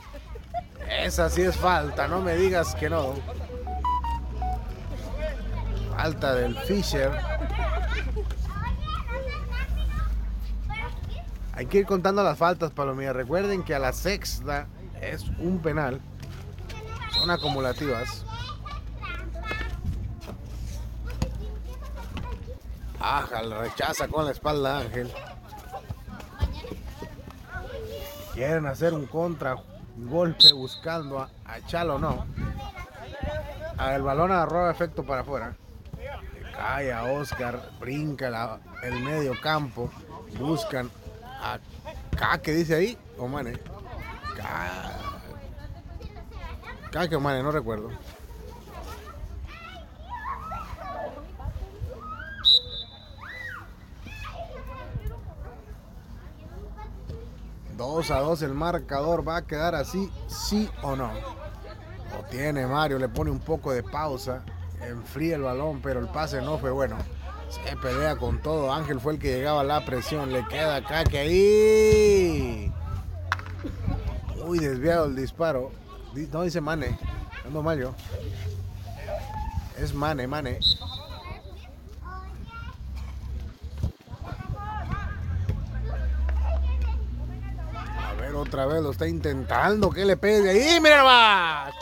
Esa 1.02 1.30
sí 1.30 1.42
es 1.42 1.56
falta, 1.56 2.08
no 2.08 2.20
me 2.20 2.36
digas 2.36 2.74
que 2.74 2.90
no. 2.90 3.14
Falta 5.96 6.34
del 6.34 6.56
Fisher. 6.58 7.37
Hay 11.58 11.66
que 11.66 11.78
ir 11.78 11.86
contando 11.86 12.22
las 12.22 12.38
faltas, 12.38 12.70
Palomía. 12.70 13.12
Recuerden 13.12 13.64
que 13.64 13.74
a 13.74 13.80
la 13.80 13.92
sexta 13.92 14.68
es 15.02 15.24
un 15.40 15.58
penal. 15.58 16.00
Son 17.10 17.28
acumulativas. 17.32 18.24
Ángel 23.00 23.50
rechaza 23.58 24.06
con 24.06 24.24
la 24.24 24.30
espalda 24.30 24.78
Ángel. 24.78 25.12
Quieren 28.34 28.66
hacer 28.66 28.94
un 28.94 29.06
contra 29.06 29.56
golpe 29.96 30.52
buscando 30.52 31.18
a, 31.18 31.28
a 31.44 31.60
Chalo, 31.66 31.98
no. 31.98 32.24
El 33.92 34.02
balón 34.02 34.30
agarró 34.30 34.70
efecto 34.70 35.02
para 35.02 35.22
afuera. 35.22 35.56
Cae 36.56 36.92
a 36.92 37.02
Oscar, 37.02 37.70
brinca 37.80 38.30
la- 38.30 38.60
el 38.84 39.00
medio 39.02 39.32
campo. 39.40 39.90
Buscan 40.38 40.88
a 42.20 42.38
que 42.38 42.52
dice 42.52 42.74
ahí, 42.74 42.98
o 43.18 43.28
Mane. 43.28 43.58
Caque 46.90 47.16
o 47.16 47.20
Mane, 47.20 47.42
no 47.42 47.50
recuerdo. 47.50 47.90
Dos 57.76 58.10
a 58.10 58.18
dos 58.18 58.42
el 58.42 58.54
marcador 58.54 59.26
va 59.26 59.36
a 59.36 59.46
quedar 59.46 59.74
así, 59.76 60.10
sí 60.26 60.68
o 60.82 60.96
no. 60.96 61.12
Lo 61.12 62.24
tiene 62.28 62.66
Mario, 62.66 62.98
le 62.98 63.08
pone 63.08 63.30
un 63.30 63.38
poco 63.38 63.70
de 63.72 63.84
pausa, 63.84 64.42
enfría 64.80 65.36
el 65.36 65.42
balón, 65.42 65.80
pero 65.80 66.00
el 66.00 66.08
pase 66.08 66.42
no 66.42 66.58
fue 66.58 66.72
bueno. 66.72 66.96
Se 67.50 67.76
pelea 67.76 68.16
con 68.16 68.40
todo. 68.42 68.72
Ángel 68.72 69.00
fue 69.00 69.14
el 69.14 69.18
que 69.18 69.28
llegaba 69.36 69.60
a 69.60 69.64
la 69.64 69.84
presión. 69.84 70.32
Le 70.32 70.46
queda 70.48 70.76
acá 70.76 71.04
que 71.04 71.18
ahí. 71.18 72.72
Muy 74.44 74.58
desviado 74.58 75.06
el 75.06 75.16
disparo. 75.16 75.70
Di- 76.14 76.26
No 76.32 76.42
dice 76.42 76.60
Mane. 76.60 76.98
Ando 77.46 77.62
mal 77.62 77.78
yo. 77.78 77.94
Es 79.78 79.94
Mane, 79.94 80.26
Mane. 80.26 80.58
A 88.08 88.14
ver, 88.14 88.34
otra 88.34 88.66
vez 88.66 88.82
lo 88.82 88.90
está 88.90 89.06
intentando. 89.06 89.90
Que 89.90 90.04
le 90.04 90.16
pegue 90.16 90.50
ahí? 90.50 90.80
¡Mira 90.80 90.98
nomás! 90.98 91.74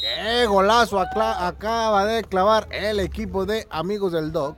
¡Qué 0.00 0.46
golazo 0.46 1.00
acaba 1.00 2.04
de 2.06 2.22
clavar 2.24 2.68
el 2.70 3.00
equipo 3.00 3.44
de 3.46 3.66
amigos 3.70 4.12
del 4.12 4.32
Doc! 4.32 4.56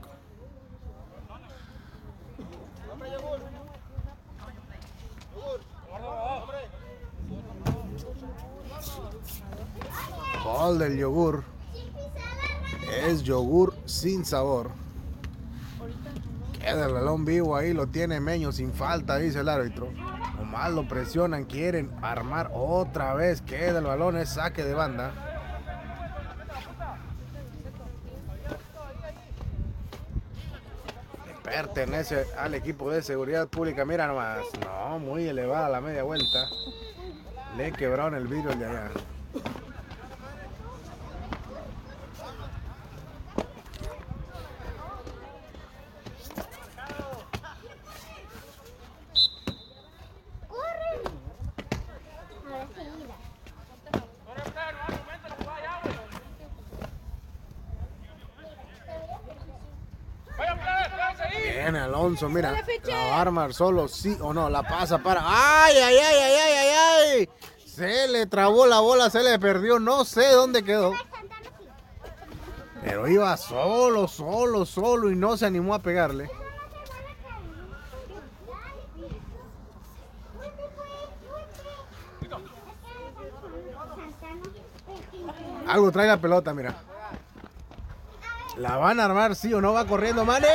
Del 10.78 10.96
yogur. 10.96 11.42
Es 13.04 13.22
yogur 13.22 13.74
sin 13.86 14.24
sabor. 14.24 14.70
Queda 16.58 16.86
el 16.86 16.92
balón 16.92 17.24
vivo 17.24 17.56
ahí, 17.56 17.72
lo 17.72 17.86
tiene 17.86 18.20
Meño 18.20 18.52
sin 18.52 18.72
falta, 18.72 19.18
dice 19.18 19.40
el 19.40 19.48
árbitro. 19.48 19.88
Nomás 20.36 20.72
lo 20.72 20.88
presionan, 20.88 21.44
quieren 21.44 21.90
armar 22.02 22.50
otra 22.54 23.14
vez. 23.14 23.42
Queda 23.42 23.78
el 23.78 23.84
balón, 23.84 24.16
es 24.16 24.30
saque 24.30 24.64
de 24.64 24.74
banda. 24.74 25.12
Pertenece 31.42 32.26
al 32.38 32.54
equipo 32.54 32.90
de 32.90 33.02
seguridad 33.02 33.48
pública. 33.48 33.84
Mira 33.84 34.06
nomás. 34.06 34.44
No, 34.64 34.98
muy 34.98 35.26
elevada 35.26 35.68
la 35.68 35.80
media 35.80 36.04
vuelta. 36.04 36.48
Le 37.56 37.72
quebraron 37.72 38.14
el 38.14 38.28
vidrio 38.28 38.54
de 38.54 38.66
allá. 38.66 38.90
¡Corre! 50.48 51.02
Ahora 52.46 52.68
sí, 52.76 52.82
mira. 52.96 53.14
Viene 61.52 61.80
Alonso, 62.20 62.28
mira. 62.28 62.64
La 62.84 62.96
va 62.96 63.16
a 63.16 63.20
armar 63.20 63.54
solo, 63.54 63.88
sí 63.88 64.16
o 64.20 64.32
no. 64.32 64.50
La 64.50 64.62
pasa 64.62 64.98
para. 64.98 65.22
¡Ay, 65.24 65.76
ay, 65.76 65.96
ay, 65.96 66.16
ay, 66.16 66.34
ay, 66.34 66.56
ay! 66.56 67.18
ay! 67.18 67.28
Se 67.64 68.08
le 68.08 68.26
trabó 68.26 68.66
la 68.66 68.80
bola, 68.80 69.10
se 69.10 69.22
le 69.22 69.38
perdió. 69.38 69.78
No 69.78 70.04
sé 70.04 70.26
dónde 70.32 70.62
quedó. 70.62 70.92
Pero 72.82 73.08
iba 73.08 73.36
solo, 73.36 74.08
solo, 74.08 74.64
solo 74.64 75.10
y 75.10 75.16
no 75.16 75.36
se 75.36 75.46
animó 75.46 75.74
a 75.74 75.78
pegarle. 75.80 76.30
Algo 85.66 85.92
trae 85.92 86.08
la 86.08 86.20
pelota, 86.20 86.52
mira. 86.52 86.74
La 88.56 88.76
van 88.76 88.98
a 88.98 89.04
armar, 89.04 89.36
sí 89.36 89.54
o 89.54 89.60
no 89.60 89.72
va 89.72 89.86
corriendo, 89.86 90.24
Mane. 90.24 90.48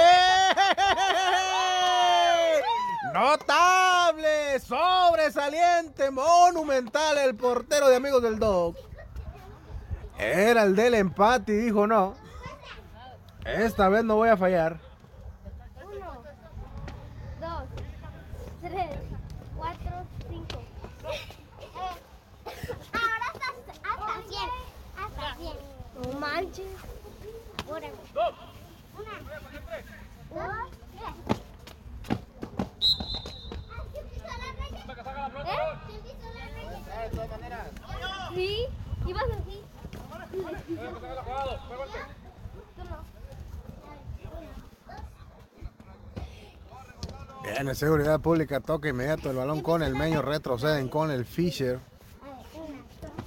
Notable, 3.15 4.59
sobresaliente, 4.59 6.11
monumental 6.11 7.17
el 7.19 7.33
portero 7.33 7.87
de 7.87 7.95
amigos 7.95 8.21
del 8.21 8.37
Dog. 8.37 8.75
Era 10.17 10.63
el 10.63 10.75
del 10.75 10.95
empate 10.95 11.53
y 11.53 11.55
dijo 11.55 11.87
no. 11.87 12.15
Esta 13.45 13.87
vez 13.87 14.03
no 14.03 14.17
voy 14.17 14.27
a 14.27 14.35
fallar. 14.35 14.81
Uno, 15.85 16.23
dos, 17.39 17.63
tres, 18.61 18.89
cuatro, 19.55 19.91
cinco. 20.27 20.61
Ahora 22.91 23.27
hasta, 23.31 23.47
hasta 23.93 24.27
cien. 24.27 24.49
Hasta 24.97 25.35
cien. 25.37 25.55
No 26.03 26.19
manches. 26.19 26.65
Órale. 27.65 27.93
Una, 28.13 29.13
dos, 29.29 29.41
tres. 29.61 29.85
¿Eh? 35.37 35.51
¿Quién 35.87 36.01
pisó 36.03 36.23
la 36.27 37.37
raya? 37.47 38.24
Sí, 38.35 38.67
ibas 39.07 39.23
así. 39.23 39.63
Bien, 47.43 47.69
en 47.69 47.75
seguridad 47.75 48.19
pública 48.19 48.59
toca 48.59 48.89
inmediato 48.89 49.29
el 49.29 49.37
balón 49.37 49.61
con 49.61 49.81
el 49.83 49.95
meño, 49.95 50.21
retroceden 50.21 50.89
con 50.89 51.11
el 51.11 51.25
Fisher. 51.25 51.79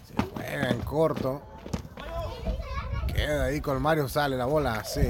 Se 0.05 0.15
juega 0.35 0.71
en 0.71 0.81
corto. 0.81 1.41
Queda 3.07 3.45
ahí 3.45 3.61
con 3.61 3.81
Mario, 3.81 4.09
sale 4.09 4.37
la 4.37 4.45
bola 4.45 4.75
así. 4.75 5.01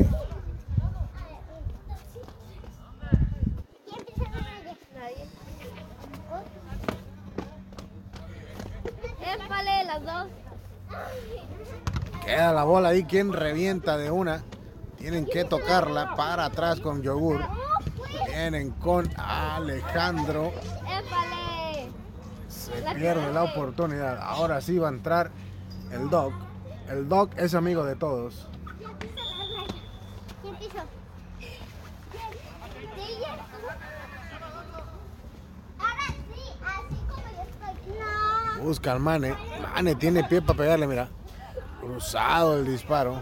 ¿Quién 3.86 4.05
pisa 4.05 4.30
la 4.30 4.38
raya? 4.40 4.76
Nadie. 4.94 5.26
Épale, 9.44 9.84
las 9.84 10.05
dos. 10.05 10.26
Queda 12.29 12.53
la 12.53 12.64
bola 12.64 12.91
ahí, 12.91 13.05
quien 13.05 13.33
revienta 13.33 13.97
de 13.97 14.11
una. 14.11 14.45
Tienen 14.99 15.24
que 15.24 15.47
tocarla 15.47 16.14
para 16.14 16.45
atrás 16.45 16.79
con 16.79 17.01
Yogur. 17.01 17.41
Vienen 18.26 18.70
con 18.72 19.09
Alejandro. 19.16 20.53
Se 22.49 22.72
pierde 22.95 23.33
la 23.33 23.45
oportunidad. 23.45 24.18
Ahora 24.20 24.61
sí 24.61 24.79
va 24.79 24.89
a 24.89 24.91
entrar 24.91 25.31
el 25.91 26.11
Doc. 26.11 26.35
El 26.91 27.09
Doc 27.09 27.33
es 27.39 27.55
amigo 27.55 27.83
de 27.87 27.97
todos. 27.97 28.47
Busca 38.61 38.93
al 38.93 39.01
Mane. 39.01 39.35
Mane 39.62 39.95
tiene 39.95 40.24
pie 40.24 40.43
para 40.43 40.59
pegarle, 40.59 40.87
mira. 40.87 41.09
Cruzado 41.89 42.59
el 42.59 42.66
disparo. 42.66 43.18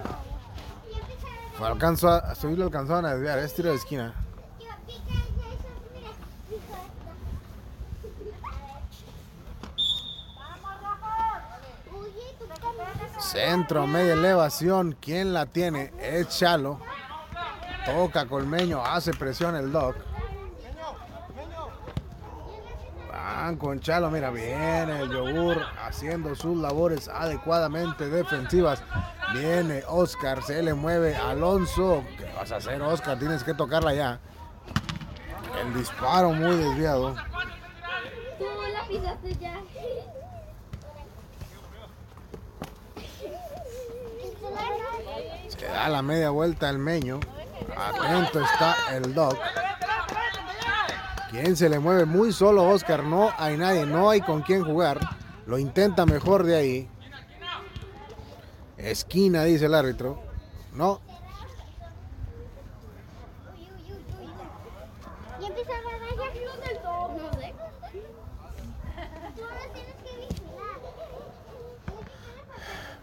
Alcanzó 1.63 2.09
a 2.09 2.35
subirlo, 2.35 2.65
alcanzaron 2.65 3.07
a 3.07 3.15
desviar. 3.15 3.39
Es 3.39 3.55
tiro 3.55 3.71
de 3.71 3.77
esquina. 3.77 4.13
Centro, 13.21 13.87
media 13.87 14.15
elevación. 14.15 14.97
¿Quién 15.01 15.33
la 15.33 15.47
tiene? 15.47 15.93
Es 16.01 16.29
Chalo. 16.31 16.81
Toca 17.85 18.27
Colmeño, 18.27 18.85
hace 18.85 19.13
presión 19.13 19.55
el 19.55 19.71
Doc. 19.71 19.95
Van 23.37 23.57
con 23.57 23.81
Chalo, 23.81 24.11
mira, 24.11 24.31
viene 24.31 25.03
el 25.03 25.11
yogur 25.11 25.61
haciendo 25.85 26.35
sus 26.35 26.57
labores 26.57 27.07
adecuadamente 27.07 28.09
defensivas. 28.09 28.83
Viene 29.35 29.83
Oscar, 29.89 30.43
se 30.43 30.63
le 30.63 30.73
mueve 30.73 31.15
Alonso. 31.15 32.03
¿Qué 32.17 32.33
vas 32.35 32.51
a 32.51 32.57
hacer, 32.57 32.81
Oscar? 32.81 33.19
Tienes 33.19 33.45
que 33.45 33.53
tocarla 33.53 33.93
ya. 33.93 34.21
El 35.61 35.75
disparo 35.75 36.31
muy 36.31 36.57
desviado. 36.57 37.15
Tú. 38.39 38.47
Se 45.49 45.67
da 45.67 45.89
la 45.91 46.01
media 46.01 46.31
vuelta 46.31 46.71
el 46.71 46.79
meño. 46.79 47.21
Atento 47.77 48.41
está 48.41 48.75
el 48.93 49.13
Doc. 49.13 49.37
Quien 51.43 51.55
se 51.55 51.69
le 51.69 51.79
mueve 51.79 52.07
muy 52.07 52.33
solo, 52.33 52.65
Oscar. 52.65 53.05
No 53.05 53.31
hay 53.37 53.59
nadie, 53.59 53.85
no 53.85 54.09
hay 54.09 54.23
con 54.23 54.41
quien 54.41 54.65
jugar. 54.65 54.99
Lo 55.45 55.59
intenta 55.59 56.07
mejor 56.07 56.45
de 56.45 56.57
ahí. 56.57 56.89
Esquina, 58.79 59.45
dice 59.45 59.67
el 59.67 59.75
árbitro. 59.75 60.23
No, 60.73 61.01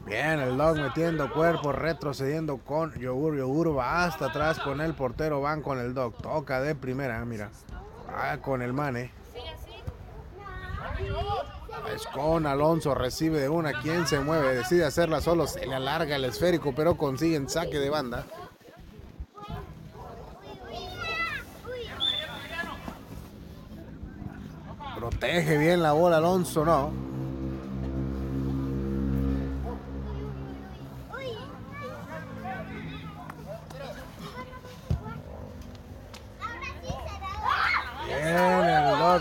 bien, 0.06 0.40
el 0.40 0.58
Doc 0.58 0.78
metiendo 0.78 1.32
cuerpo, 1.32 1.72
retrocediendo 1.72 2.58
con 2.58 2.94
Yogur. 3.00 3.38
Yogur 3.38 3.78
va 3.78 4.06
hasta 4.06 4.26
atrás 4.26 4.60
con 4.60 4.82
el 4.82 4.96
portero, 4.96 5.40
van 5.40 5.62
con 5.62 5.78
el 5.80 5.94
Doc. 5.94 6.20
Toca 6.20 6.62
de 6.62 6.74
primera, 6.74 7.24
mira. 7.26 7.52
Va 8.14 8.38
con 8.38 8.62
el 8.62 8.74
Mane. 8.74 9.12
Es 11.94 12.06
con 12.08 12.46
Alonso, 12.46 12.94
recibe 12.96 13.40
de 13.40 13.50
una. 13.50 13.82
Quien 13.82 14.08
se 14.08 14.20
mueve, 14.20 14.56
decide 14.56 14.86
hacerla 14.86 15.22
solo. 15.22 15.48
Se 15.48 15.66
le 15.66 15.76
alarga 15.76 16.16
el 16.16 16.26
esférico, 16.26 16.74
pero 16.76 16.96
consiguen 16.96 17.50
saque 17.50 17.80
de 17.80 17.90
banda. 17.90 18.26
Protege 24.96 25.58
bien 25.58 25.82
la 25.82 25.92
bola 25.92 26.18
Alonso, 26.18 26.64
no. 26.64 27.13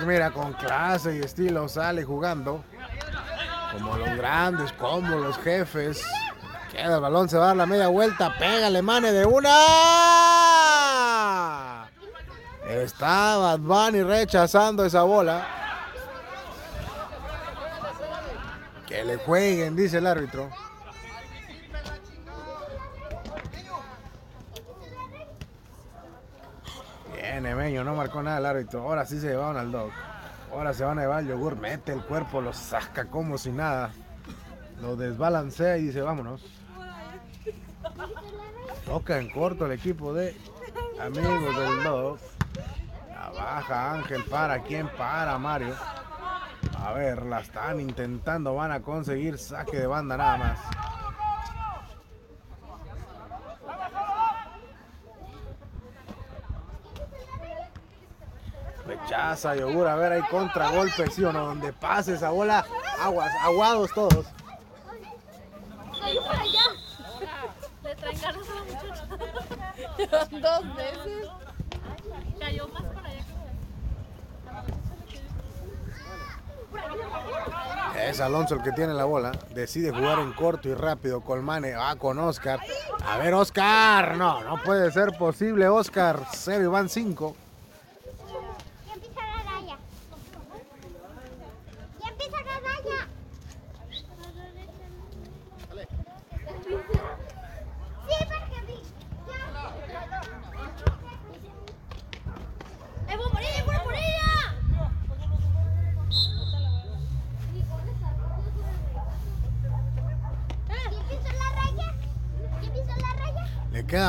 Mira, 0.01 0.30
con 0.30 0.55
clase 0.55 1.16
y 1.16 1.20
estilo 1.20 1.68
sale 1.68 2.03
jugando. 2.03 2.64
Como 3.72 3.97
los 3.97 4.16
grandes, 4.16 4.72
como 4.72 5.16
los 5.16 5.36
jefes. 5.38 6.03
Queda 6.70 6.95
el 6.97 7.01
balón, 7.01 7.28
se 7.28 7.36
va 7.36 7.45
a 7.45 7.47
dar 7.49 7.57
la 7.57 7.66
media 7.66 7.88
vuelta. 7.88 8.34
Pégale, 8.38 8.80
mane 8.80 9.12
de 9.12 9.26
una. 9.26 9.51
Está 12.66 13.36
Bad 13.36 13.59
Bunny 13.59 14.03
rechazando 14.03 14.84
esa 14.84 15.03
bola. 15.03 15.47
Que 18.86 19.05
le 19.05 19.18
jueguen, 19.18 19.76
dice 19.76 19.99
el 19.99 20.07
árbitro. 20.07 20.49
Bien, 27.33 27.47
Emeño, 27.47 27.83
no 27.83 27.95
marcó 27.95 28.22
nada 28.22 28.37
el 28.37 28.45
árbitro. 28.45 28.83
Ahora 28.83 29.07
sí 29.07 29.18
se 29.18 29.28
llevaron 29.28 29.57
al 29.57 29.72
dog. 29.72 29.91
Ahora 30.53 30.74
se 30.74 30.85
van 30.85 30.99
a 30.99 31.03
llevar 31.03 31.18
al 31.20 31.28
yogur, 31.28 31.57
mete 31.57 31.91
el 31.91 32.05
cuerpo, 32.05 32.43
lo 32.43 32.53
saca 32.53 33.07
como 33.07 33.39
si 33.39 33.51
nada. 33.51 33.91
Lo 34.83 34.97
desbalancea 34.97 35.78
y 35.78 35.85
dice, 35.85 36.03
vámonos. 36.03 36.45
Toca 38.85 39.18
en 39.18 39.30
corto 39.30 39.64
el 39.64 39.72
equipo 39.72 40.12
de 40.12 40.37
amigos 41.01 41.57
del 41.57 41.85
dog. 41.85 42.18
La 43.09 43.30
baja 43.30 43.95
Ángel 43.95 44.24
para 44.24 44.62
quién 44.62 44.91
para 44.99 45.39
Mario. 45.39 45.74
A 46.76 46.93
ver, 46.93 47.24
la 47.24 47.41
están 47.41 47.80
intentando, 47.80 48.57
van 48.57 48.72
a 48.72 48.83
conseguir 48.83 49.39
saque 49.39 49.78
de 49.78 49.87
banda 49.87 50.18
nada 50.18 50.37
más. 50.37 50.59
Rechaza, 58.87 59.55
yogur, 59.55 59.87
a 59.87 59.95
ver, 59.95 60.12
hay 60.12 60.22
contragolpe, 60.22 61.09
sí 61.11 61.24
o 61.24 61.33
no, 61.33 61.47
donde 61.47 61.72
pase 61.72 62.14
esa 62.14 62.30
bola, 62.30 62.64
aguas, 63.01 63.33
aguados 63.43 63.93
todos. 63.93 64.26
para 66.26 66.41
allá. 66.41 66.61
Le 67.85 67.95
traen 67.95 68.20
ganas 68.20 68.49
a. 68.49 68.62
Dos 70.41 70.76
veces. 70.76 71.28
Cayó 72.39 72.68
más 72.68 72.83
para 72.83 73.09
allá 73.09 73.24
que 77.95 78.09
Es 78.09 78.20
Alonso 78.20 78.55
el 78.55 78.62
que 78.62 78.72
tiene 78.72 78.95
la 78.95 79.05
bola. 79.05 79.33
Decide 79.51 79.91
jugar 79.91 80.18
en 80.18 80.33
corto 80.33 80.68
y 80.68 80.74
rápido. 80.74 81.20
Colmane 81.20 81.74
va 81.74 81.95
con 81.97 82.18
Oscar. 82.18 82.61
A 83.07 83.18
ver, 83.18 83.35
Oscar. 83.35 84.16
No, 84.16 84.43
no 84.43 84.62
puede 84.62 84.91
ser 84.91 85.16
posible, 85.18 85.68
Oscar. 85.68 86.20
0 86.33 86.70
van 86.70 86.89
5. 86.89 87.37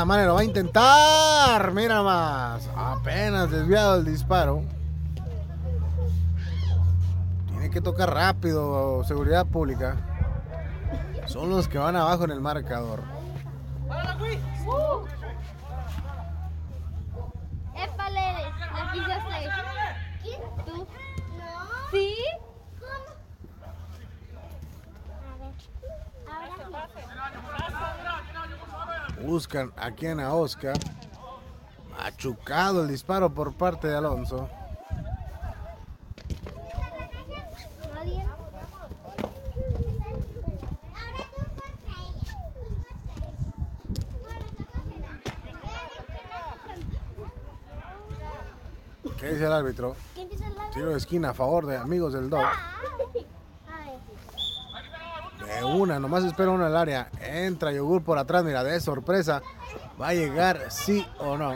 Queda 0.04 0.16
mal, 0.16 0.26
lo 0.26 0.34
va 0.34 0.40
a 0.40 0.44
intentar. 0.44 1.72
Mira 1.72 2.02
más. 2.02 2.68
Apenas 2.76 3.50
desviado 3.50 3.96
el 3.96 4.04
disparo. 4.04 4.62
Tiene 7.46 7.70
que 7.70 7.80
tocar 7.80 8.12
rápido, 8.12 9.02
seguridad 9.04 9.46
pública. 9.46 9.96
Son 11.26 11.48
los 11.48 11.68
que 11.68 11.78
van 11.78 11.96
abajo 11.96 12.24
en 12.24 12.30
el 12.32 12.40
marcador. 12.40 13.02
Épale, 17.74 18.32
la 18.74 18.92
pisaste. 18.92 19.48
¿Tú? 20.66 20.86
No. 21.36 21.46
¿Sí? 21.90 22.16
Buscan 29.24 29.72
aquí 29.76 30.06
en 30.06 30.20
a 30.20 30.34
Oscar. 30.34 30.78
Machucado 31.98 32.82
el 32.82 32.88
disparo 32.88 33.32
por 33.32 33.54
parte 33.54 33.88
de 33.88 33.96
Alonso. 33.96 34.50
¿Qué 49.18 49.30
dice 49.30 49.46
el 49.46 49.52
árbitro? 49.52 49.96
Tiro 50.74 50.90
de 50.90 50.98
esquina 50.98 51.30
a 51.30 51.34
favor 51.34 51.64
de 51.64 51.78
amigos 51.78 52.12
del 52.12 52.28
Dog. 52.28 52.44
Una, 55.64 55.98
nomás 55.98 56.24
espera 56.24 56.50
uno 56.50 56.66
al 56.66 56.76
área. 56.76 57.10
Entra 57.20 57.72
Yogur 57.72 58.02
por 58.02 58.18
atrás, 58.18 58.44
mira, 58.44 58.62
de 58.62 58.80
sorpresa. 58.80 59.42
¿Va 60.00 60.08
a 60.08 60.14
llegar 60.14 60.70
sí 60.70 61.06
o 61.18 61.36
no? 61.36 61.54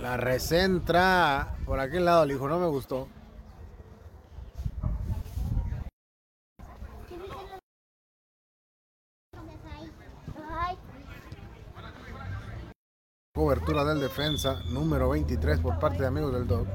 La 0.00 0.16
recentra 0.16 1.56
por 1.64 1.78
aquel 1.78 2.04
lado, 2.04 2.24
le 2.24 2.34
dijo, 2.34 2.48
no 2.48 2.58
me 2.58 2.66
gustó. 2.66 3.08
Cobertura 13.32 13.84
del 13.84 14.00
defensa, 14.00 14.60
número 14.70 15.10
23 15.10 15.60
por 15.60 15.78
parte 15.78 15.98
de 15.98 16.08
amigos 16.08 16.32
del 16.32 16.46
Dog. 16.46 16.66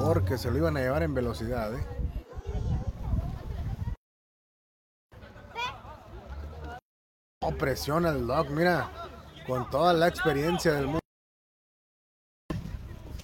Porque 0.00 0.38
se 0.38 0.50
lo 0.50 0.58
iban 0.58 0.76
a 0.76 0.80
llevar 0.80 1.02
en 1.02 1.12
velocidad, 1.12 1.74
¿eh? 1.74 1.84
Presiona 7.56 8.10
el 8.10 8.26
Dog, 8.26 8.50
mira, 8.50 8.90
con 9.46 9.68
toda 9.70 9.92
la 9.92 10.08
experiencia 10.08 10.72
del 10.72 10.86
mundo. 10.86 11.00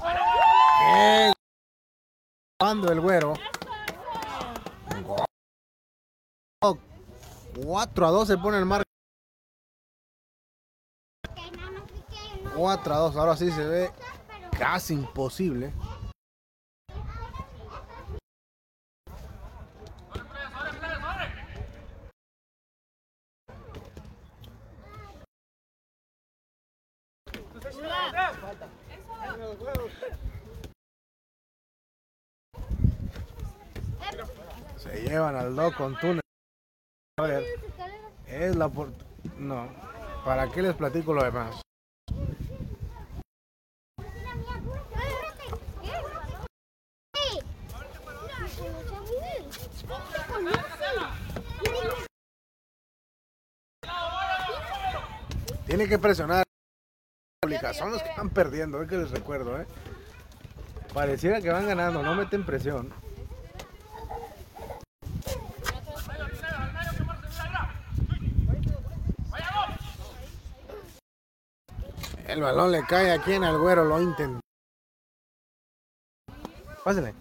¡Qué 0.00 1.32
Cuando 2.58 2.90
el 2.90 3.00
güero. 3.00 3.34
4 7.64 8.06
a 8.06 8.10
2 8.10 8.28
se 8.28 8.38
pone 8.38 8.58
el 8.58 8.66
marco. 8.66 8.84
4 12.56 12.94
a 12.94 12.98
2, 12.98 13.16
ahora 13.16 13.36
sí 13.36 13.50
se 13.50 13.64
ve 13.64 13.92
casi 14.58 14.94
imposible. 14.94 15.72
Se 34.76 35.03
llevan 35.14 35.36
al 35.36 35.54
Dog 35.54 35.74
con 35.76 35.96
túnel. 35.96 36.20
A 37.18 37.22
ver, 37.22 37.44
es 38.26 38.56
la 38.56 38.68
por... 38.68 38.90
No, 39.38 39.68
¿para 40.24 40.50
qué 40.50 40.60
les 40.60 40.74
platico 40.74 41.14
lo 41.14 41.22
demás? 41.22 41.60
Tiene 55.66 55.88
que 55.88 55.98
presionar. 55.98 56.44
Son 57.74 57.90
los 57.90 58.02
que 58.02 58.08
están 58.08 58.30
perdiendo, 58.30 58.82
es 58.82 58.88
que 58.88 58.96
les 58.96 59.10
recuerdo, 59.10 59.60
¿eh? 59.60 59.66
Pareciera 60.92 61.40
que 61.40 61.50
van 61.50 61.66
ganando, 61.66 62.02
no 62.02 62.14
meten 62.14 62.44
presión. 62.44 63.03
El 72.34 72.42
balón 72.42 72.72
le 72.72 72.82
cae 72.84 73.12
aquí 73.12 73.34
en 73.34 73.44
el 73.44 73.56
güero, 73.58 73.84
lo 73.84 74.02
intenta. 74.02 74.40
Pásale. 76.82 77.14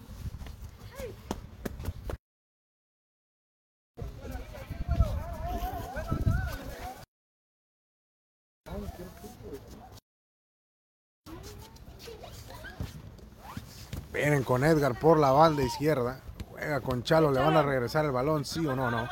Vienen 14.11 14.43
con 14.43 14.63
Edgar 14.63 14.99
por 14.99 15.19
la 15.19 15.31
banda 15.31 15.61
izquierda. 15.61 16.21
Juega 16.49 16.81
con 16.81 17.03
Chalo, 17.03 17.31
le 17.31 17.39
van 17.39 17.55
a 17.55 17.61
regresar 17.61 18.03
el 18.05 18.11
balón, 18.11 18.45
sí 18.45 18.65
o 18.65 18.75
no, 18.75 18.89
no. 18.89 19.07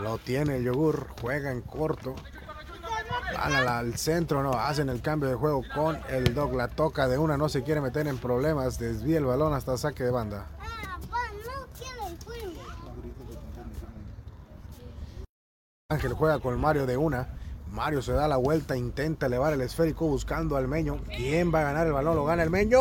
Lo 0.00 0.16
tiene 0.16 0.56
el 0.56 0.64
yogur, 0.64 1.08
juega 1.20 1.52
en 1.52 1.60
corto. 1.60 2.14
Van 3.34 3.52
a 3.54 3.60
la- 3.62 3.78
al 3.78 3.96
centro, 3.98 4.42
no, 4.42 4.52
hacen 4.52 4.88
el 4.88 5.02
cambio 5.02 5.28
de 5.28 5.34
juego 5.34 5.62
con 5.74 5.98
el 6.08 6.34
dog. 6.34 6.54
La 6.54 6.68
toca 6.68 7.08
de 7.08 7.18
una, 7.18 7.36
no 7.36 7.48
se 7.48 7.62
quiere 7.62 7.80
meter 7.80 8.06
en 8.06 8.18
problemas. 8.18 8.78
Desvía 8.78 9.18
el 9.18 9.24
balón 9.24 9.52
hasta 9.54 9.76
saque 9.76 10.04
de 10.04 10.10
banda. 10.10 10.46
Ángel 15.88 16.14
juega 16.14 16.40
con 16.40 16.58
Mario 16.60 16.86
de 16.86 16.96
una. 16.96 17.28
Mario 17.70 18.02
se 18.02 18.12
da 18.12 18.26
la 18.28 18.36
vuelta, 18.36 18.76
intenta 18.76 19.26
elevar 19.26 19.52
el 19.52 19.60
esférico 19.60 20.06
buscando 20.06 20.56
al 20.56 20.66
Meño. 20.68 20.98
¿Quién 21.16 21.52
va 21.54 21.60
a 21.60 21.64
ganar 21.64 21.86
el 21.86 21.92
balón? 21.92 22.16
Lo 22.16 22.24
gana 22.24 22.42
el 22.42 22.50
Meño. 22.50 22.80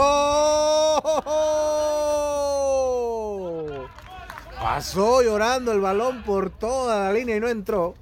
Pasó 4.60 5.22
llorando 5.22 5.72
el 5.72 5.80
balón 5.82 6.24
por 6.24 6.50
toda 6.50 7.00
la 7.06 7.14
línea 7.14 7.36
y 7.36 7.40
no 7.40 7.48
entró. 7.48 7.94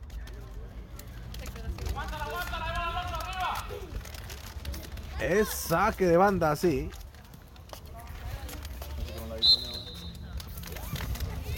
Es 5.24 5.48
saque 5.48 6.06
de 6.06 6.18
banda 6.18 6.52
así. 6.52 6.90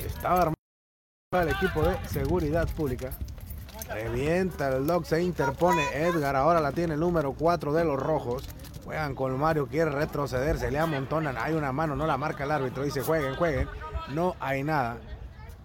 Estaba 0.05 0.41
armado 0.41 0.55
el 1.32 1.49
equipo 1.49 1.82
de 1.82 1.97
seguridad 2.07 2.68
pública. 2.76 3.09
Revienta 3.89 4.70
el 4.70 4.86
dog, 4.86 5.05
se 5.05 5.22
interpone 5.22 5.84
Edgar, 5.95 6.36
ahora 6.36 6.59
la 6.59 6.74
tiene 6.74 6.93
el 6.93 6.99
número 6.99 7.34
4 7.34 7.74
de 7.74 7.84
los 7.84 7.99
rojos. 7.99 8.43
Juegan 8.84 9.16
con 9.16 9.36
Mario, 9.39 9.66
quiere 9.66 9.89
retroceder, 9.89 10.59
se 10.59 10.70
le 10.70 10.78
amontonan, 10.78 11.36
hay 11.36 11.55
una 11.55 11.72
mano, 11.72 11.95
no 11.95 12.05
la 12.05 12.18
marca 12.18 12.43
el 12.43 12.51
árbitro, 12.51 12.84
dice 12.84 13.01
jueguen, 13.01 13.36
jueguen. 13.36 13.68
No 14.09 14.36
hay 14.39 14.63
nada. 14.63 14.97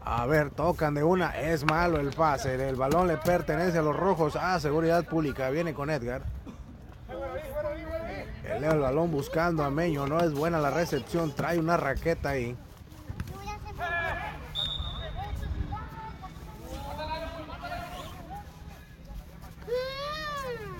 A 0.02 0.24
ver, 0.24 0.50
tocan 0.50 0.94
de 0.94 1.04
una, 1.04 1.38
es 1.38 1.66
malo 1.66 2.00
el 2.00 2.10
pase, 2.12 2.66
el 2.66 2.76
balón 2.76 3.08
le 3.08 3.18
pertenece 3.18 3.76
a 3.76 3.82
los 3.82 3.94
rojos, 3.94 4.36
a 4.36 4.58
seguridad 4.58 5.04
pública, 5.04 5.50
viene 5.50 5.74
con 5.74 5.90
Edgar. 5.90 6.22
Eleva 8.60 8.74
el 8.74 8.80
balón 8.80 9.10
buscando 9.10 9.64
a 9.64 9.70
Meño, 9.70 10.06
no 10.06 10.20
es 10.20 10.34
buena 10.34 10.58
la 10.58 10.68
recepción, 10.68 11.32
trae 11.32 11.58
una 11.58 11.78
raqueta 11.78 12.28
ahí. 12.28 12.54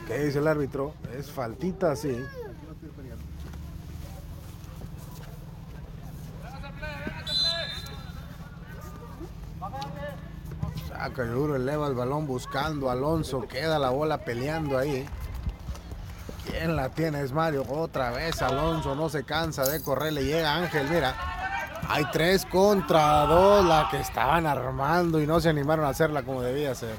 ¿Qué 0.07 0.19
dice 0.19 0.41
el 0.41 0.47
árbitro? 0.47 0.93
Es 1.17 1.31
faltita, 1.31 1.97
sí. 1.97 2.23
Saca 10.87 11.23
el 11.23 11.33
duro, 11.33 11.57
eleva 11.57 11.89
el 11.89 11.95
balón 11.95 12.27
buscando 12.27 12.91
a 12.91 12.93
Alonso. 12.93 13.49
Queda 13.49 13.79
la 13.79 13.89
bola 13.89 14.23
peleando 14.23 14.77
ahí. 14.77 15.09
¿Quién 16.51 16.77
la 16.77 16.89
tiene? 16.89 17.23
Es 17.23 17.33
Mario. 17.33 17.65
Otra 17.69 18.11
vez 18.11 18.43
Alonso 18.43 18.95
no 18.95 19.09
se 19.09 19.25
cansa 19.25 19.65
de 19.65 19.83
correr. 19.83 20.13
Le 20.13 20.25
llega 20.25 20.57
Ángel, 20.57 20.89
mira. 20.91 21.15
Hay 21.89 22.05
tres 22.13 22.45
contra 22.45 23.25
dos, 23.27 23.65
la 23.65 23.89
que 23.91 23.99
estaban 23.99 24.47
armando 24.47 25.21
y 25.21 25.27
no 25.27 25.41
se 25.41 25.49
animaron 25.49 25.87
a 25.87 25.89
hacerla 25.89 26.23
como 26.23 26.43
debía 26.43 26.75
ser. 26.75 26.95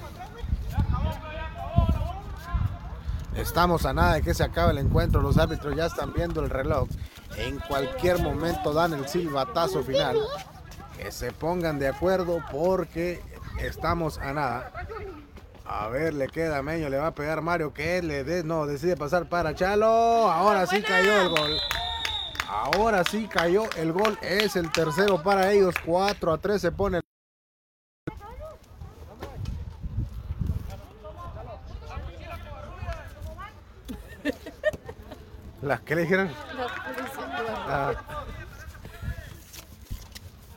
Estamos 3.36 3.86
a 3.86 3.94
nada 3.94 4.16
de 4.16 4.22
que 4.22 4.34
se 4.34 4.44
acabe 4.44 4.72
el 4.72 4.80
encuentro. 4.80 5.22
Los 5.22 5.38
árbitros 5.38 5.76
ya 5.76 5.86
están 5.86 6.14
viendo 6.14 6.44
el 6.44 6.50
reloj. 6.50 6.90
En 7.38 7.60
cualquier 7.60 8.22
momento 8.22 8.74
dan 8.74 8.94
el 8.94 9.08
silbatazo 9.08 9.84
final. 9.84 10.18
Que 10.98 11.12
se 11.12 11.32
pongan 11.32 11.80
de 11.80 11.88
acuerdo 11.88 12.44
porque 12.52 13.22
estamos 13.60 14.18
a 14.18 14.34
nada. 14.34 14.72
A 15.74 15.88
ver, 15.88 16.14
le 16.14 16.28
queda 16.28 16.62
Meño, 16.62 16.90
le 16.90 16.98
va 16.98 17.08
a 17.08 17.16
pegar 17.16 17.42
Mario 17.42 17.74
que 17.74 18.02
le 18.02 18.26
dé, 18.26 18.44
no, 18.44 18.66
decide 18.66 18.98
pasar 18.98 19.30
para 19.30 19.56
Chalo. 19.56 19.88
Ahora 19.88 20.68
sí 20.68 20.82
cayó 20.82 21.22
el 21.22 21.30
gol. 21.30 21.58
Ahora 22.50 23.06
sí 23.06 23.26
cayó 23.32 23.70
el 23.78 23.94
gol. 23.94 24.20
Es 24.22 24.58
el 24.58 24.70
tercero 24.70 25.24
para 25.24 25.50
ellos. 25.54 25.74
4 25.86 26.34
a 26.34 26.38
3 26.40 26.62
se 26.62 26.74
pone. 26.74 27.00
¿Las 35.62 35.80
que 35.80 35.96
le 35.96 36.02
dijeron? 36.02 36.30
Ah. 37.70 38.21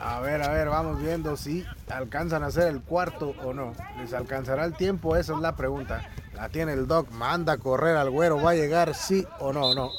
A 0.04 0.20
ver, 0.20 0.42
a 0.42 0.48
ver, 0.48 0.68
vamos 0.68 1.00
viendo 1.00 1.34
si 1.34 1.64
alcanzan 1.88 2.44
a 2.44 2.48
hacer 2.48 2.68
el 2.68 2.82
cuarto 2.82 3.34
o 3.42 3.54
no. 3.54 3.72
¿Les 3.96 4.12
alcanzará 4.12 4.66
el 4.66 4.74
tiempo? 4.74 5.16
Esa 5.16 5.32
es 5.32 5.40
la 5.40 5.56
pregunta. 5.56 6.06
La 6.34 6.50
tiene 6.50 6.74
el 6.74 6.86
Doc, 6.86 7.10
manda 7.10 7.54
a 7.54 7.58
correr 7.58 7.96
al 7.96 8.10
güero, 8.10 8.42
¿va 8.42 8.50
a 8.50 8.54
llegar 8.54 8.94
sí 8.94 9.26
o 9.40 9.50
no? 9.54 9.74
No. 9.74 9.90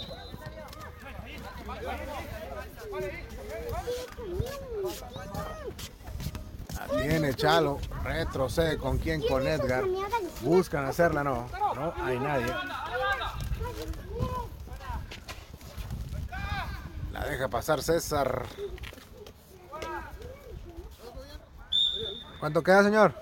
La 6.75 7.01
tiene 7.01 7.33
Chalo, 7.33 7.79
retrocede 8.03 8.77
con 8.77 8.99
quién, 8.99 9.23
con 9.27 9.47
Edgar. 9.47 9.85
Buscan 10.41 10.85
hacerla, 10.85 11.23
no. 11.23 11.49
No 11.75 11.93
hay 12.03 12.19
nadie. 12.19 12.53
La 17.11 17.25
deja 17.25 17.47
pasar 17.47 17.81
César. 17.81 18.45
¿Cuánto 22.39 22.63
queda, 22.63 22.83
señor? 22.83 23.13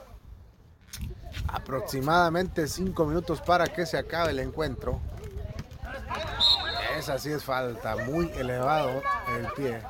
Aproximadamente 1.47 2.67
cinco 2.67 3.05
minutos 3.05 3.41
para 3.41 3.67
que 3.67 3.85
se 3.85 3.97
acabe 3.97 4.31
el 4.31 4.39
encuentro. 4.39 5.01
Esa 6.97 7.17
sí 7.19 7.31
es 7.31 7.43
falta, 7.43 7.95
muy 7.95 8.31
elevado 8.31 9.01
el 9.37 9.47
pie. 9.53 9.81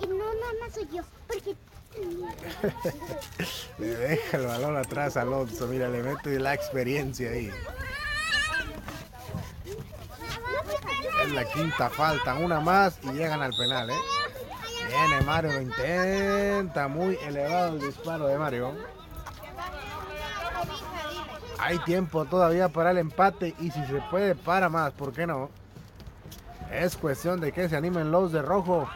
Y 0.00 0.06
no, 0.06 0.16
nada 0.16 0.52
más 0.60 0.72
soy 0.74 0.88
yo, 0.92 1.02
porque... 1.26 1.56
le 3.78 3.86
deja 3.86 4.36
el 4.36 4.46
balón 4.46 4.76
atrás 4.76 5.16
Alonso, 5.16 5.68
mira, 5.68 5.88
le 5.88 6.02
mete 6.02 6.40
la 6.40 6.54
experiencia 6.54 7.30
ahí. 7.30 7.50
Es 11.22 11.32
la 11.32 11.44
quinta 11.44 11.88
falta, 11.90 12.34
una 12.34 12.60
más 12.60 12.98
y 13.02 13.12
llegan 13.12 13.42
al 13.42 13.52
penal, 13.54 13.90
¿eh? 13.90 13.94
Viene 14.94 15.20
Mario, 15.22 15.52
lo 15.52 15.60
intenta, 15.60 16.86
muy 16.86 17.18
elevado 17.26 17.74
el 17.74 17.80
disparo 17.80 18.26
de 18.28 18.38
Mario. 18.38 18.74
Hay 21.58 21.78
tiempo 21.80 22.24
todavía 22.26 22.68
para 22.68 22.92
el 22.92 22.98
empate 22.98 23.54
y 23.58 23.70
si 23.72 23.84
se 23.86 24.00
puede 24.10 24.36
para 24.36 24.68
más, 24.68 24.92
¿por 24.92 25.12
qué 25.12 25.26
no? 25.26 25.50
Es 26.70 26.96
cuestión 26.96 27.40
de 27.40 27.50
que 27.50 27.68
se 27.68 27.76
animen 27.76 28.12
los 28.12 28.30
de 28.30 28.42
rojo. 28.42 28.88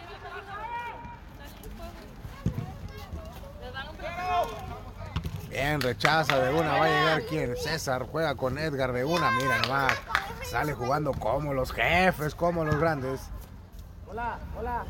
Bien, 5.51 5.81
rechaza 5.81 6.39
de 6.39 6.55
una, 6.55 6.79
va 6.79 6.85
a 6.85 6.89
llegar 6.89 7.23
quien. 7.27 7.57
César 7.57 8.07
juega 8.11 8.37
con 8.37 8.57
Edgar 8.57 8.93
de 8.93 9.05
una, 9.05 9.33
mira 9.33 9.59
nomás. 9.63 9.95
Sale 10.45 10.75
jugando 10.75 11.13
como 11.13 11.53
los 11.53 11.73
jefes, 11.73 12.35
como 12.37 12.65
los 12.65 12.77
grandes. 12.79 13.21
Hola, 14.07 14.39
hola. 14.57 14.85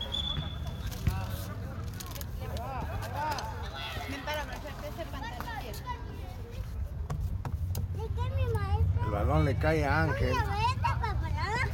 El 9.09 9.15
balón 9.15 9.38
le 9.49 9.57
cae 9.57 9.83
a 9.87 10.03
Ángel. 10.03 10.37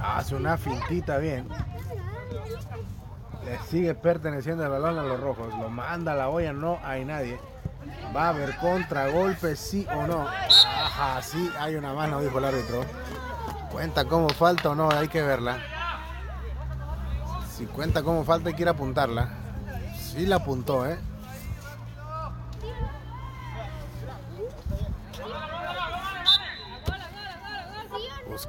Hace 0.00 0.36
una 0.36 0.56
fintita 0.56 1.18
bien. 1.18 1.48
Le 3.44 3.58
sigue 3.68 3.94
perteneciendo 3.94 4.64
el 4.64 4.70
balón 4.70 4.96
a 4.96 5.02
los 5.02 5.20
rojos. 5.20 5.48
Lo 5.58 5.68
manda 5.68 6.12
a 6.12 6.14
la 6.14 6.28
olla, 6.28 6.52
no 6.52 6.78
hay 6.84 7.04
nadie. 7.04 7.38
Va 8.14 8.26
a 8.26 8.28
haber 8.28 8.56
contragolpe, 8.58 9.56
sí 9.56 9.86
o 9.92 10.06
no. 10.06 10.28
Ajá, 10.28 11.20
hay 11.58 11.74
una 11.74 11.92
mano, 11.92 12.20
dijo 12.20 12.38
el 12.38 12.44
árbitro. 12.44 12.84
Cuenta 13.72 14.04
cómo 14.04 14.28
falta 14.28 14.70
o 14.70 14.74
no, 14.76 14.88
hay 14.90 15.08
que 15.08 15.22
verla. 15.22 15.58
Si 17.56 17.66
cuenta 17.66 18.04
cómo 18.04 18.22
falta, 18.22 18.50
hay 18.50 18.54
que 18.54 18.68
apuntarla. 18.68 19.30
Sí 19.98 20.26
la 20.26 20.36
apuntó, 20.36 20.86
¿eh? 20.86 20.96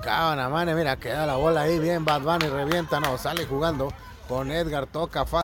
Buscaban 0.05 0.39
a 0.39 0.49
Mane, 0.49 0.75
mira, 0.75 0.97
queda 0.97 1.25
la 1.25 1.35
bola 1.35 1.61
ahí 1.61 1.79
bien, 1.79 2.05
Bad 2.05 2.21
Bunny 2.21 2.47
revienta, 2.47 2.99
no, 2.99 3.17
sale 3.17 3.47
jugando 3.47 3.91
con 4.27 4.51
Edgar, 4.51 4.85
toca 4.85 5.25
fácil. 5.25 5.41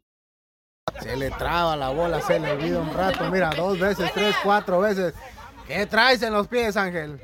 Se 1.01 1.17
le 1.17 1.31
traba 1.31 1.75
la 1.75 1.89
bola, 1.89 2.21
se 2.21 2.39
le 2.39 2.51
olvida 2.51 2.79
un 2.79 2.93
rato, 2.93 3.23
mira, 3.31 3.49
dos 3.55 3.79
veces, 3.79 4.11
tres, 4.13 4.35
cuatro 4.43 4.79
veces. 4.79 5.15
¿Qué 5.65 5.87
traes 5.87 6.21
en 6.21 6.33
los 6.33 6.47
pies, 6.47 6.77
Ángel? 6.77 7.19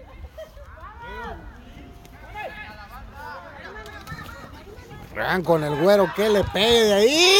Vean 5.13 5.43
con 5.43 5.63
el 5.63 5.79
güero 5.79 6.11
que 6.15 6.29
le 6.29 6.43
pegue 6.45 6.85
de 6.85 6.93
ahí. 6.95 7.35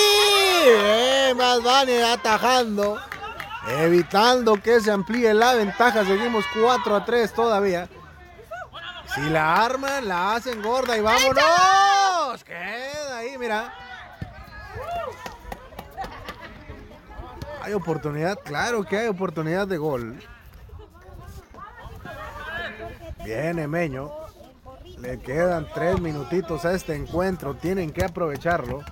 Bien, 0.63 1.37
Bad 1.39 1.61
Bunny 1.61 2.01
atajando. 2.03 2.99
Evitando 3.67 4.61
que 4.61 4.79
se 4.79 4.91
amplíe 4.91 5.33
la 5.33 5.55
ventaja. 5.55 6.05
Seguimos 6.05 6.45
4 6.53 6.95
a 6.95 7.03
3 7.03 7.33
todavía. 7.33 7.89
Si 9.16 9.30
la 9.30 9.66
arman, 9.66 10.08
la 10.08 10.36
hacen 10.36 10.62
gorda 10.62 10.97
y 10.97 11.01
vámonos. 11.01 12.43
Queda 12.43 13.18
ahí, 13.18 13.38
mira. 13.38 13.74
Hay 17.62 17.74
oportunidad, 17.74 18.39
claro 18.43 18.84
que 18.84 18.97
hay 18.97 19.08
oportunidad 19.08 19.68
de 19.68 19.78
gol. 19.78 20.20
Viene 23.24 23.68
Meño. 23.68 24.12
Le 24.99 25.20
quedan 25.20 25.68
tres 25.74 25.99
minutitos 25.99 26.64
a 26.66 26.74
este 26.74 26.95
encuentro. 26.95 27.55
Tienen 27.55 27.91
que 27.91 28.05
aprovecharlo. 28.05 28.84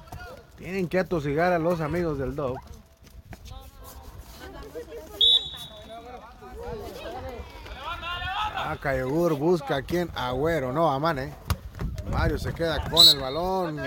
Tienen 0.57 0.87
que 0.87 0.99
atosigar 0.99 1.53
a 1.53 1.59
los 1.59 1.81
amigos 1.81 2.17
del 2.19 2.35
Dog. 2.35 2.59
Acá 8.65 8.97
Yogur 8.97 9.35
busca 9.35 9.75
a 9.75 9.81
quien 9.83 10.09
Agüero, 10.15 10.73
no, 10.73 10.91
a 10.91 10.99
Mane. 10.99 11.33
Mario 12.09 12.39
se 12.39 12.51
queda 12.51 12.83
con 12.89 13.07
el 13.07 13.19
balón. 13.19 13.79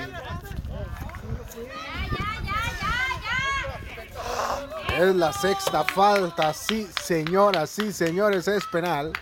Es 4.96 5.14
la 5.16 5.32
sexta 5.32 5.82
falta, 5.84 6.52
sí 6.52 6.88
señoras, 7.02 7.70
sí 7.70 7.92
señores, 7.92 8.46
es 8.46 8.64
penal. 8.66 9.12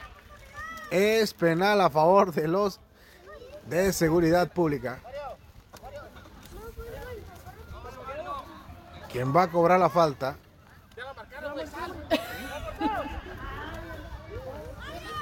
Es 0.90 1.32
penal 1.32 1.80
a 1.80 1.88
favor 1.88 2.32
de 2.32 2.48
los 2.48 2.78
de 3.66 3.92
seguridad 3.94 4.52
pública. 4.52 5.00
¿Quién 9.10 9.34
va 9.34 9.44
a 9.44 9.48
cobrar 9.48 9.80
la 9.80 9.88
falta? 9.88 10.36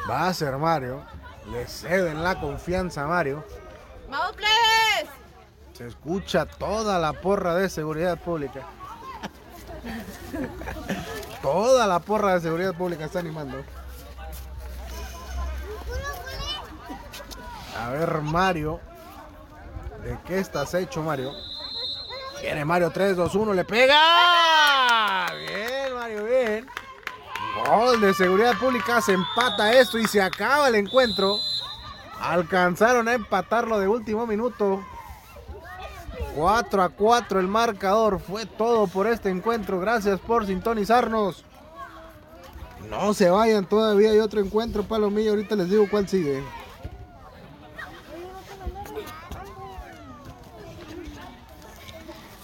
Va 0.08 0.28
a 0.28 0.34
ser 0.34 0.56
Mario. 0.58 1.02
Le 1.50 1.66
ceden 1.66 2.22
la 2.22 2.40
confianza 2.40 3.04
a 3.04 3.06
Mario. 3.06 3.44
¡Vamos, 4.08 4.36
plebes! 4.36 5.10
Se 5.72 5.86
escucha 5.86 6.46
toda 6.46 6.98
la 6.98 7.12
porra 7.12 7.54
de 7.54 7.68
seguridad 7.68 8.18
pública. 8.18 8.60
toda 11.42 11.86
la 11.86 11.98
porra 11.98 12.34
de 12.34 12.40
seguridad 12.40 12.74
pública 12.74 13.04
está 13.04 13.18
animando. 13.18 13.62
A 17.78 17.90
ver, 17.90 18.20
Mario. 18.22 18.80
¿De 20.02 20.18
qué 20.26 20.38
estás 20.38 20.74
hecho, 20.74 21.02
Mario? 21.02 21.32
Viene 22.40 22.64
Mario 22.64 22.90
3, 22.90 23.16
2, 23.16 23.34
1, 23.34 23.54
le 23.54 23.64
pega. 23.64 25.26
Bien, 25.34 25.94
Mario, 25.94 26.24
bien. 26.24 26.66
Gol 27.54 28.00
de 28.00 28.12
seguridad 28.14 28.58
pública, 28.58 29.00
se 29.00 29.12
empata 29.12 29.72
esto 29.72 29.98
y 29.98 30.06
se 30.06 30.20
acaba 30.20 30.68
el 30.68 30.74
encuentro. 30.74 31.38
Alcanzaron 32.20 33.06
a 33.08 33.14
empatarlo 33.14 33.78
de 33.78 33.86
último 33.86 34.26
minuto. 34.26 34.82
4 36.34 36.82
a 36.82 36.88
4 36.88 37.40
el 37.40 37.46
marcador. 37.46 38.18
Fue 38.18 38.44
todo 38.46 38.86
por 38.88 39.06
este 39.06 39.30
encuentro. 39.30 39.78
Gracias 39.78 40.18
por 40.20 40.46
sintonizarnos. 40.46 41.44
No 42.90 43.14
se 43.14 43.30
vayan, 43.30 43.66
todavía 43.66 44.10
hay 44.10 44.18
otro 44.18 44.40
encuentro, 44.40 44.82
Palomillo. 44.82 45.30
Ahorita 45.30 45.56
les 45.56 45.70
digo 45.70 45.86
cuál 45.90 46.08
sigue. 46.08 46.42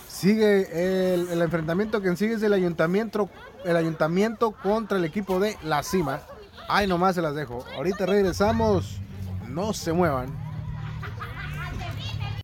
Sigue 0.09 1.15
el, 1.15 1.29
el 1.29 1.43
enfrentamiento 1.43 2.01
que 2.01 2.15
sigue 2.15 2.35
es 2.35 2.43
el 2.43 2.53
ayuntamiento, 2.53 3.31
el 3.65 3.77
ayuntamiento 3.77 4.53
contra 4.53 4.99
el 4.99 5.05
equipo 5.05 5.41
de 5.41 5.57
La 5.63 5.83
Cima. 5.83 6.21
Ahí 6.69 6.87
nomás 6.87 7.15
se 7.15 7.23
las 7.23 7.35
dejo. 7.35 7.65
Ahorita 7.77 8.07
regresamos. 8.07 9.01
No 9.49 9.73
se 9.73 9.93
muevan. 9.93 10.33